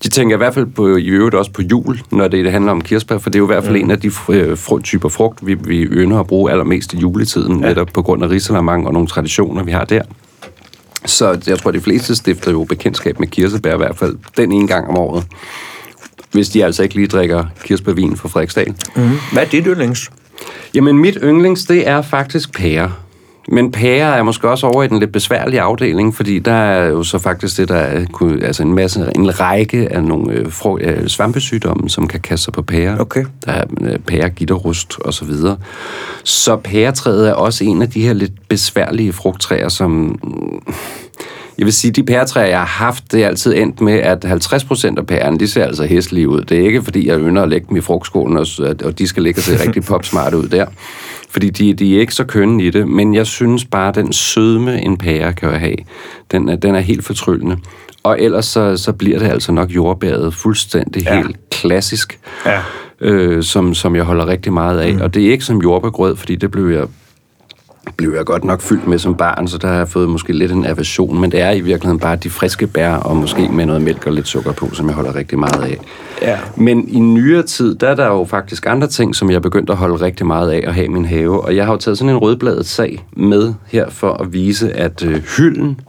[0.02, 2.72] de tænker i hvert fald på, i øvrigt også på jul, når det, det handler
[2.72, 3.84] om kirsebær, for det er jo i hvert fald mm.
[3.84, 7.60] en af de øh, fr- typer frugt, vi, vi ønsker at bruge allermest i juletiden,
[7.60, 7.68] ja.
[7.68, 10.02] netop på grund af risalamang og nogle traditioner, vi har der.
[11.06, 14.68] Så jeg tror, de fleste stifter jo bekendtskab med kirsebær i hvert fald den ene
[14.68, 15.24] gang om året.
[16.32, 18.74] Hvis de altså ikke lige drikker kirsebærvin fra Frederiksdal.
[18.96, 19.10] Mm.
[19.32, 20.10] Hvad er dit yndlings?
[20.74, 22.92] Jamen, mit yndlings, det er faktisk pære.
[23.48, 27.02] Men pærer er måske også over i den lidt besværlige afdeling, fordi der er jo
[27.02, 28.04] så faktisk det, der er
[28.42, 30.46] altså en masse, en række af nogle øh,
[30.80, 32.98] øh, svampesygdomme, som kan kaste sig på pærer.
[32.98, 33.24] Okay.
[33.46, 35.56] Der er øh, pære, gitterrust og så videre.
[36.24, 40.18] Så pæretræet er også en af de her lidt besværlige frugttræer, som...
[41.58, 44.98] Jeg vil sige, de pæretræer, jeg har haft, det er altid endt med, at 50%
[44.98, 46.40] af pærerne, de ser altså hæslige ud.
[46.42, 48.46] Det er ikke, fordi jeg ynder at lægge dem i frugtskålen, og,
[48.84, 50.66] og de skal ligge og se rigtig popsmarte ud der.
[51.30, 54.12] Fordi de, de er ikke så kønne i det, men jeg synes bare, at den
[54.12, 55.76] sødme, en pære kan have,
[56.32, 57.56] den er, den er helt fortryllende.
[58.02, 61.16] Og ellers så, så bliver det altså nok jordbæret fuldstændig ja.
[61.16, 62.60] helt klassisk, Ja.
[63.00, 64.94] øh, som, som jeg holder rigtig meget af.
[64.94, 65.00] Mm.
[65.00, 66.86] Og det er ikke som jordbærgrød, fordi det blev jeg
[67.96, 70.52] blev jeg godt nok fyldt med som barn, så der har jeg fået måske lidt
[70.52, 73.82] en aversion, men det er i virkeligheden bare de friske bær, og måske med noget
[73.82, 75.78] mælk og lidt sukker på, som jeg holder rigtig meget af.
[76.22, 76.38] Ja.
[76.56, 79.70] Men i nyere tid, der er der jo faktisk andre ting, som jeg er begyndt
[79.70, 81.98] at holde rigtig meget af at have i min have, og jeg har jo taget
[81.98, 85.80] sådan en rødbladet sag med her for at vise, at øh, hylden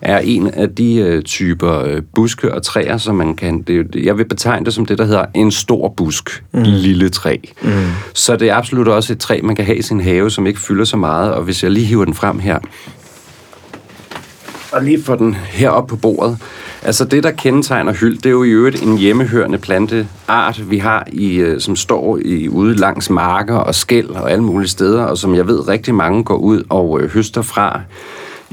[0.00, 3.62] er en af de øh, typer øh, buske og træer, som man kan...
[3.62, 6.62] Det, jeg vil betegne det som det, der hedder en stor busk, mm.
[6.62, 7.36] lille træ.
[7.62, 7.70] Mm.
[8.14, 10.60] Så det er absolut også et træ, man kan have i sin have, som ikke
[10.60, 12.58] fylder så meget, og hvis jeg lige hiver den frem her,
[14.72, 16.38] og lige få den herop på bordet.
[16.82, 21.06] Altså det, der kendetegner hyld, det er jo i øvrigt en hjemmehørende planteart, vi har,
[21.12, 25.18] i, øh, som står i, ude langs marker og skæld og alle mulige steder, og
[25.18, 27.80] som jeg ved rigtig mange går ud og øh, høster fra.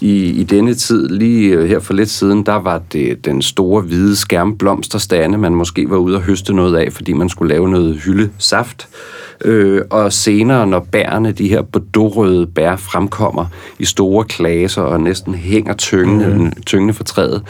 [0.02, 3.82] I, I denne tid, lige øh, her for lidt siden, der var det den store
[3.82, 8.02] hvide skærmblomsterstande, man måske var ude og høste noget af, fordi man skulle lave noget
[8.06, 8.88] hyldesaft.
[9.46, 13.46] Øh, og senere, når bærene, de her bordeauxrøde bær, fremkommer
[13.80, 16.52] i store klaser og næsten hænger tyngende, mm.
[16.66, 17.44] tyngende for træet,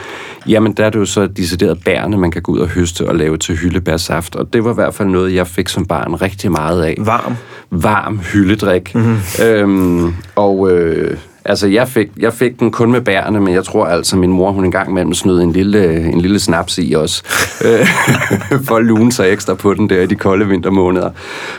[0.48, 3.16] jamen der er det jo så decideret bærene, man kan gå ud og høste og
[3.16, 4.36] lave til hyldebærsaft.
[4.36, 6.98] Og det var i hvert fald noget, jeg fik som barn rigtig meget af.
[7.00, 7.36] Varm.
[7.72, 8.96] Varm hyldedrik.
[8.96, 9.18] Mm.
[9.46, 13.86] Øhm, og øh, altså, jeg fik, jeg fik den kun med bærene, men jeg tror
[13.86, 17.24] altså, min mor, hun engang imellem snød en lille, en lille snaps i os,
[17.66, 17.88] øh,
[18.64, 21.12] for at lune sig ekstra på den der i de kolde vintermåneder.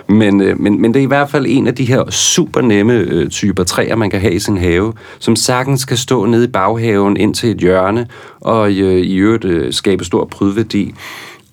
[0.08, 2.92] Men, øh, men, men det er i hvert fald en af de her super nemme
[2.92, 6.48] øh, typer træer, man kan have i sin have, som sagtens kan stå nede i
[6.48, 8.06] baghaven ind til et hjørne,
[8.40, 10.94] og øh, i øvrigt skabe stor prydværdi.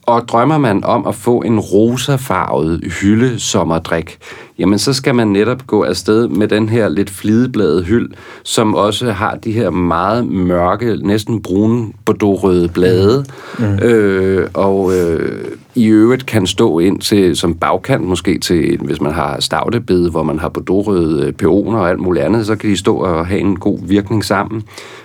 [0.09, 4.17] Og drømmer man om at få en rosafarvet hyldesommerdrik,
[4.59, 8.09] jamen så skal man netop gå afsted med den her lidt flidebladede hyld,
[8.43, 13.25] som også har de her meget mørke, næsten brune bordeaux-røde blade,
[13.59, 13.79] mm.
[13.79, 15.45] øh, og øh,
[15.75, 20.23] i øvrigt kan stå ind til, som bagkant måske til, hvis man har stavtebed, hvor
[20.23, 23.59] man har bordeaux-røde peoner og alt muligt andet, så kan de stå og have en
[23.59, 24.63] god virkning sammen.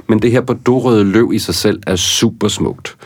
[0.08, 2.96] Men det her bordeaux-røde løv i sig selv er super smukt.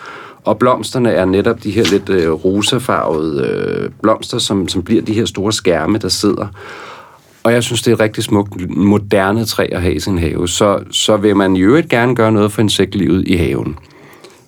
[0.48, 5.12] Og blomsterne er netop de her lidt øh, rosafarvede øh, blomster, som, som bliver de
[5.12, 6.46] her store skærme, der sidder.
[7.44, 10.48] Og jeg synes, det er et rigtig smukt, moderne træ at have i sin have.
[10.48, 13.78] Så, så vil man i øvrigt gerne gøre noget for insektlivet i haven.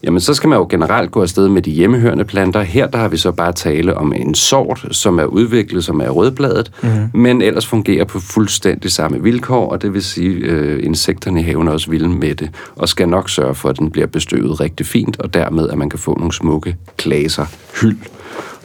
[0.03, 2.63] Jamen, så skal man jo generelt gå afsted med de hjemmehørende planter.
[2.63, 6.09] Her der har vi så bare tale om en sort, som er udviklet, som er
[6.09, 7.21] rødbladet, mm-hmm.
[7.21, 11.43] men ellers fungerer på fuldstændig samme vilkår, og det vil sige, at øh, insekterne i
[11.43, 14.61] haven er også vilde med det, og skal nok sørge for, at den bliver bestøvet
[14.61, 17.47] rigtig fint, og dermed, at man kan få nogle smukke klaser,
[17.81, 17.99] hyld,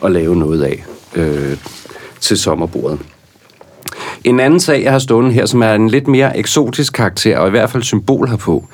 [0.02, 1.58] og lave noget af øh,
[2.20, 3.00] til sommerbordet.
[4.24, 7.48] En anden sag, jeg har stående her, som er en lidt mere eksotisk karakter, og
[7.48, 8.66] i hvert fald symbol herpå,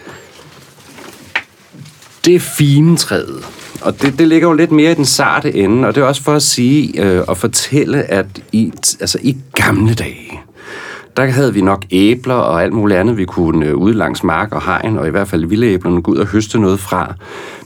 [2.25, 3.45] det er finetræet.
[3.81, 6.23] Og det, det ligger jo lidt mere i den sarte ende, og det er også
[6.23, 10.39] for at sige øh, og fortælle, at i, altså i gamle dage,
[11.17, 14.51] der havde vi nok æbler og alt muligt andet, vi kunne øh, ud langs mark
[14.51, 17.13] og hegn, og i hvert fald vildæblerne gå ud og høste noget fra.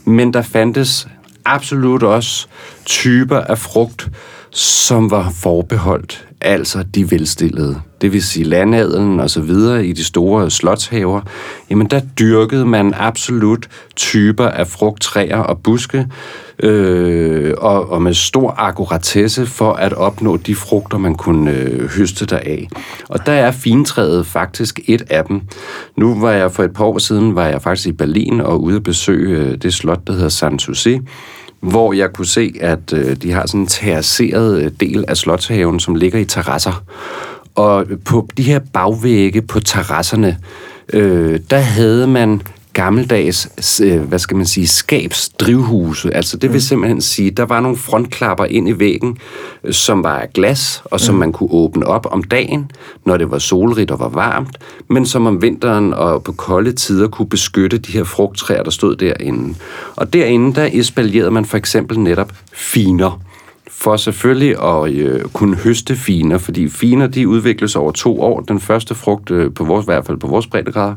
[0.04, 1.08] Men der fandtes
[1.44, 2.46] absolut også
[2.84, 4.08] typer af frugt,
[4.56, 7.80] som var forbeholdt, altså de velstillede.
[8.00, 11.20] Det vil sige landadelen og så videre i de store slotshaver.
[11.70, 16.06] Jamen der dyrkede man absolut typer af frugttræer og buske,
[16.62, 22.26] øh, og, og med stor akkuratesse for at opnå de frugter, man kunne øh, høste
[22.26, 22.68] deraf.
[23.08, 25.40] Og der er fintræet faktisk et af dem.
[25.96, 28.76] Nu var jeg for et par år siden, var jeg faktisk i Berlin og ude
[28.76, 31.00] at besøge øh, det slot, der hedder Sanssouci,
[31.60, 35.80] hvor jeg kunne se, at øh, de har sådan en terrasseret øh, del af slotshaven,
[35.80, 36.84] som ligger i terrasser.
[37.54, 40.38] Og på de her bagvægge på terrasserne,
[40.92, 42.42] øh, der havde man
[42.76, 46.14] gammeldags, øh, hvad skal man sige, skabsdrivhuse.
[46.14, 49.18] Altså det vil simpelthen sige, der var nogle frontklapper ind i væggen,
[49.64, 52.70] øh, som var af glas, og som man kunne åbne op om dagen,
[53.04, 54.58] når det var solrigt og var varmt,
[54.88, 58.96] men som om vinteren og på kolde tider kunne beskytte de her frugttræer, der stod
[58.96, 59.54] derinde.
[59.96, 63.20] Og derinde, der espaljerede man for eksempel netop finer.
[63.70, 68.40] For selvfølgelig at øh, kunne høste finer, fordi finer de udvikles over to år.
[68.40, 70.94] Den første frugt, øh, på vores, i hvert fald på vores breddegrad,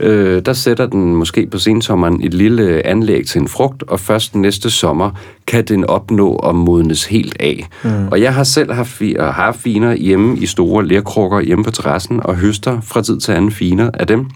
[0.00, 4.34] øh, der sætter den måske på sensommeren et lille anlæg til en frugt, og først
[4.34, 5.10] næste sommer
[5.46, 7.68] kan den opnå at modnes helt af.
[7.84, 8.08] Mm.
[8.08, 12.20] Og jeg har selv haft, og har finer hjemme i store lerkrukker hjemme på terrassen,
[12.24, 14.26] og høster fra tid til anden finer af dem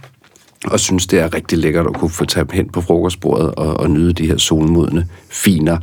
[0.65, 3.91] og synes, det er rigtig lækkert at kunne få taget hen på frokostbordet og, og
[3.91, 5.79] nyde de her solmodne finer.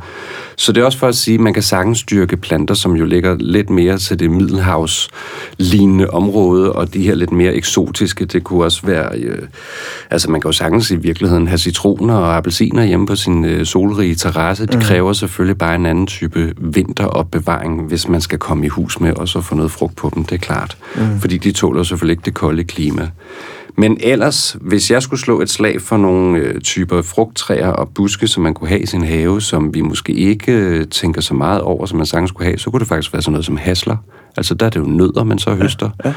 [0.56, 3.04] Så det er også for at sige, at man kan sagtens styrke planter, som jo
[3.04, 8.64] ligger lidt mere til det middelhavslignende område, og de her lidt mere eksotiske, det kunne
[8.64, 9.38] også være, øh,
[10.10, 13.66] altså man kan jo sagtens i virkeligheden have citroner og appelsiner hjemme på sin øh,
[13.66, 14.66] solrige terrasse.
[14.66, 14.82] De mm.
[14.82, 19.28] kræver selvfølgelig bare en anden type vinteropbevaring, hvis man skal komme i hus med og
[19.28, 20.76] så få noget frugt på dem, det er klart.
[20.96, 21.20] Mm.
[21.20, 23.10] Fordi de tåler selvfølgelig ikke det kolde klima.
[23.78, 28.28] Men ellers, hvis jeg skulle slå et slag for nogle øh, typer frugttræer og buske,
[28.28, 31.60] som man kunne have i sin have, som vi måske ikke øh, tænker så meget
[31.60, 33.96] over, som man sagtens skulle have, så kunne det faktisk være sådan noget som hasler.
[34.36, 35.90] Altså der er det jo nødder, man så høster.
[36.04, 36.14] Ja, ja.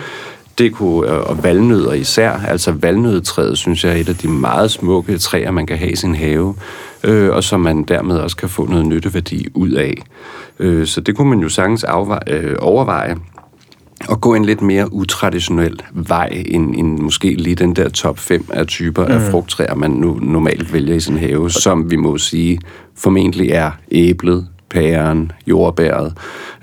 [0.57, 2.31] Det kunne, øh, og valnødder især.
[2.31, 5.95] Altså valnødetræet, synes jeg, er et af de meget smukke træer, man kan have i
[5.95, 6.55] sin have,
[7.03, 9.93] øh, og som man dermed også kan få noget nytteværdi ud af.
[10.59, 13.15] Øh, så det kunne man jo sagtens afveje, øh, overveje
[14.11, 18.45] at gå en lidt mere utraditionel vej, end, end måske lige den der top 5
[18.53, 19.11] af typer mm.
[19.11, 22.59] af frugttræer, man nu normalt vælger i sin have, som vi må sige
[22.95, 26.13] formentlig er æblet, pæren, jordbæret.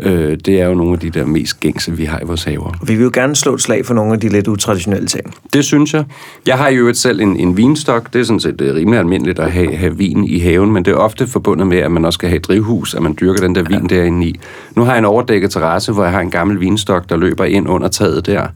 [0.01, 2.73] Øh, det er jo nogle af de der mest gængse, vi har i vores haver.
[2.87, 5.35] Vi vil jo gerne slå et slag for nogle af de lidt utraditionelle ting.
[5.53, 6.05] Det synes jeg.
[6.47, 8.13] Jeg har jo et selv en, en vinstok.
[8.13, 10.85] Det er sådan set det er rimelig almindeligt at have, have vin i haven, men
[10.85, 13.41] det er ofte forbundet med, at man også skal have et drivhus, at man dyrker
[13.41, 13.97] den der vin ja.
[13.97, 14.41] derinde i.
[14.75, 17.69] Nu har jeg en overdækket terrasse, hvor jeg har en gammel vinstok, der løber ind
[17.69, 18.47] under taget der,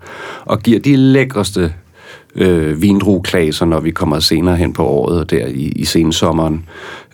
[0.45, 1.73] og giver de lækreste
[2.35, 6.65] øh, vindrueklaser, når vi kommer senere hen på året, der i, i sensommeren,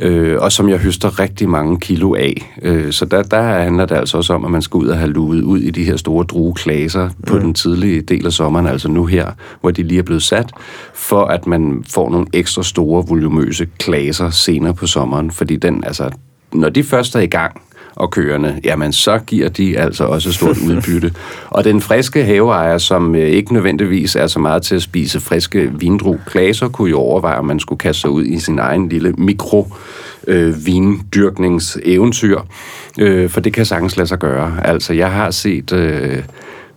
[0.00, 2.54] øh, og som jeg høster rigtig mange kilo af.
[2.62, 5.10] Øh, så der, der handler det altså også om, at man skal ud og have
[5.10, 7.40] luet ud i de her store drueklaser på mm.
[7.40, 10.50] den tidlige del af sommeren, altså nu her, hvor de lige er blevet sat,
[10.94, 16.10] for at man får nogle ekstra store, volumøse klaser senere på sommeren, fordi den, altså,
[16.52, 17.60] når de først er i gang,
[17.96, 21.12] og køerne, jamen så giver de altså også stort udbytte.
[21.50, 25.72] og den friske haveejer, som øh, ikke nødvendigvis er så meget til at spise friske
[25.78, 29.12] vindru klaser, kunne jo overveje, om man skulle kaste sig ud i sin egen lille
[29.12, 29.72] mikro
[30.26, 32.40] øh, vindyrkningseventyr,
[32.98, 34.56] øh, for det kan sagtens lade sig gøre.
[34.64, 35.72] Altså, jeg har set...
[35.72, 36.22] Øh,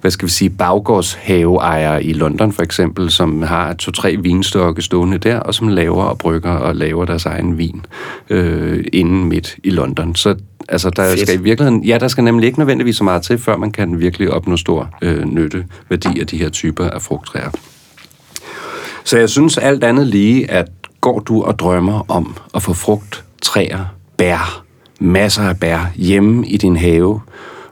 [0.01, 5.39] hvad skal vi sige, baggårdshaveejere i London for eksempel, som har to-tre vinstokke stående der,
[5.39, 7.85] og som laver og brygger og laver deres egen vin
[8.29, 10.15] øh, inden midt i London.
[10.15, 10.35] Så
[10.69, 11.19] altså, der Fedt.
[11.19, 13.99] skal i virkeligheden, ja, der skal nemlig ikke nødvendigvis så meget til, før man kan
[13.99, 17.49] virkelig opnå stor øh, nytte værdi af de her typer af frugttræer.
[19.03, 20.67] Så jeg synes alt andet lige, at
[21.01, 23.85] går du og drømmer om at få frugt, træer,
[24.17, 24.63] bær,
[24.99, 27.21] masser af bær hjemme i din have,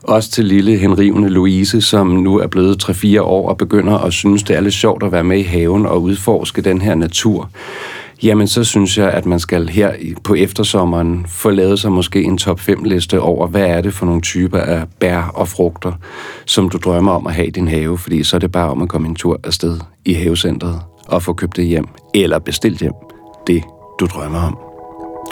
[0.03, 4.43] også til lille henrivende Louise, som nu er blevet 3-4 år og begynder at synes,
[4.43, 7.49] det er lidt sjovt at være med i haven og udforske den her natur.
[8.23, 9.93] Jamen, så synes jeg, at man skal her
[10.23, 14.21] på eftersommeren få lavet sig måske en top 5-liste over, hvad er det for nogle
[14.21, 15.91] typer af bær og frugter,
[16.45, 18.81] som du drømmer om at have i din have, fordi så er det bare om
[18.81, 22.93] at komme en tur afsted i havecentret og få købt det hjem, eller bestilt hjem,
[23.47, 23.63] det
[23.99, 24.57] du drømmer om.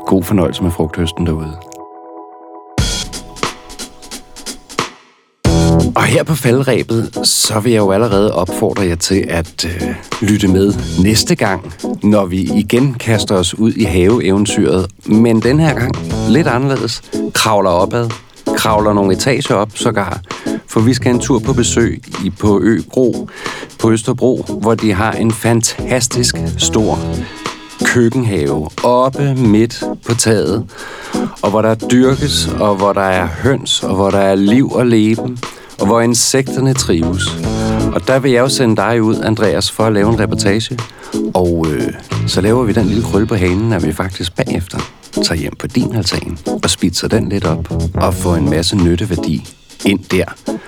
[0.07, 1.74] God fornøjelse med frugthøsten derude.
[5.95, 10.47] Og her på faldrebet, så vil jeg jo allerede opfordre jer til at øh, lytte
[10.47, 10.73] med
[11.03, 11.73] næste gang,
[12.03, 14.87] når vi igen kaster os ud i haveeventyret.
[15.05, 15.91] Men den her gang
[16.29, 17.01] lidt anderledes.
[17.33, 18.09] Kravler opad.
[18.55, 20.21] Kravler nogle etager op sågar.
[20.67, 23.29] For vi skal en tur på besøg i på Øbro
[23.79, 26.99] på Østerbro, hvor de har en fantastisk stor
[27.85, 30.65] køkkenhave oppe midt på taget,
[31.41, 34.85] og hvor der dyrkes, og hvor der er høns, og hvor der er liv og
[34.85, 35.39] leben,
[35.79, 37.23] og hvor insekterne trives.
[37.93, 40.79] Og der vil jeg jo sende dig ud, Andreas, for at lave en reportage.
[41.33, 41.93] Og øh,
[42.27, 44.77] så laver vi den lille krølle på hanen, at vi faktisk bagefter
[45.23, 49.47] tager hjem på din altan og spidser den lidt op og får en masse nytteværdi
[49.85, 50.25] ind der.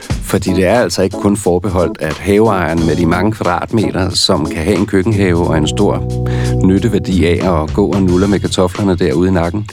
[0.10, 4.64] Fordi det er altså ikke kun forbeholdt, at haveejeren med de mange kvadratmeter, som kan
[4.64, 6.04] have en køkkenhave og en stor
[6.66, 9.70] nytteværdi af at gå og nulle med kartoflerne derude i nakken,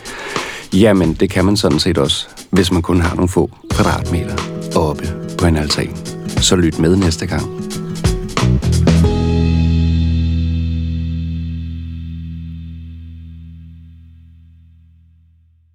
[0.72, 5.08] jamen det kan man sådan set også, hvis man kun har nogle få kvadratmeter oppe
[5.38, 5.96] på en altan.
[6.40, 7.64] Så lyt med næste gang.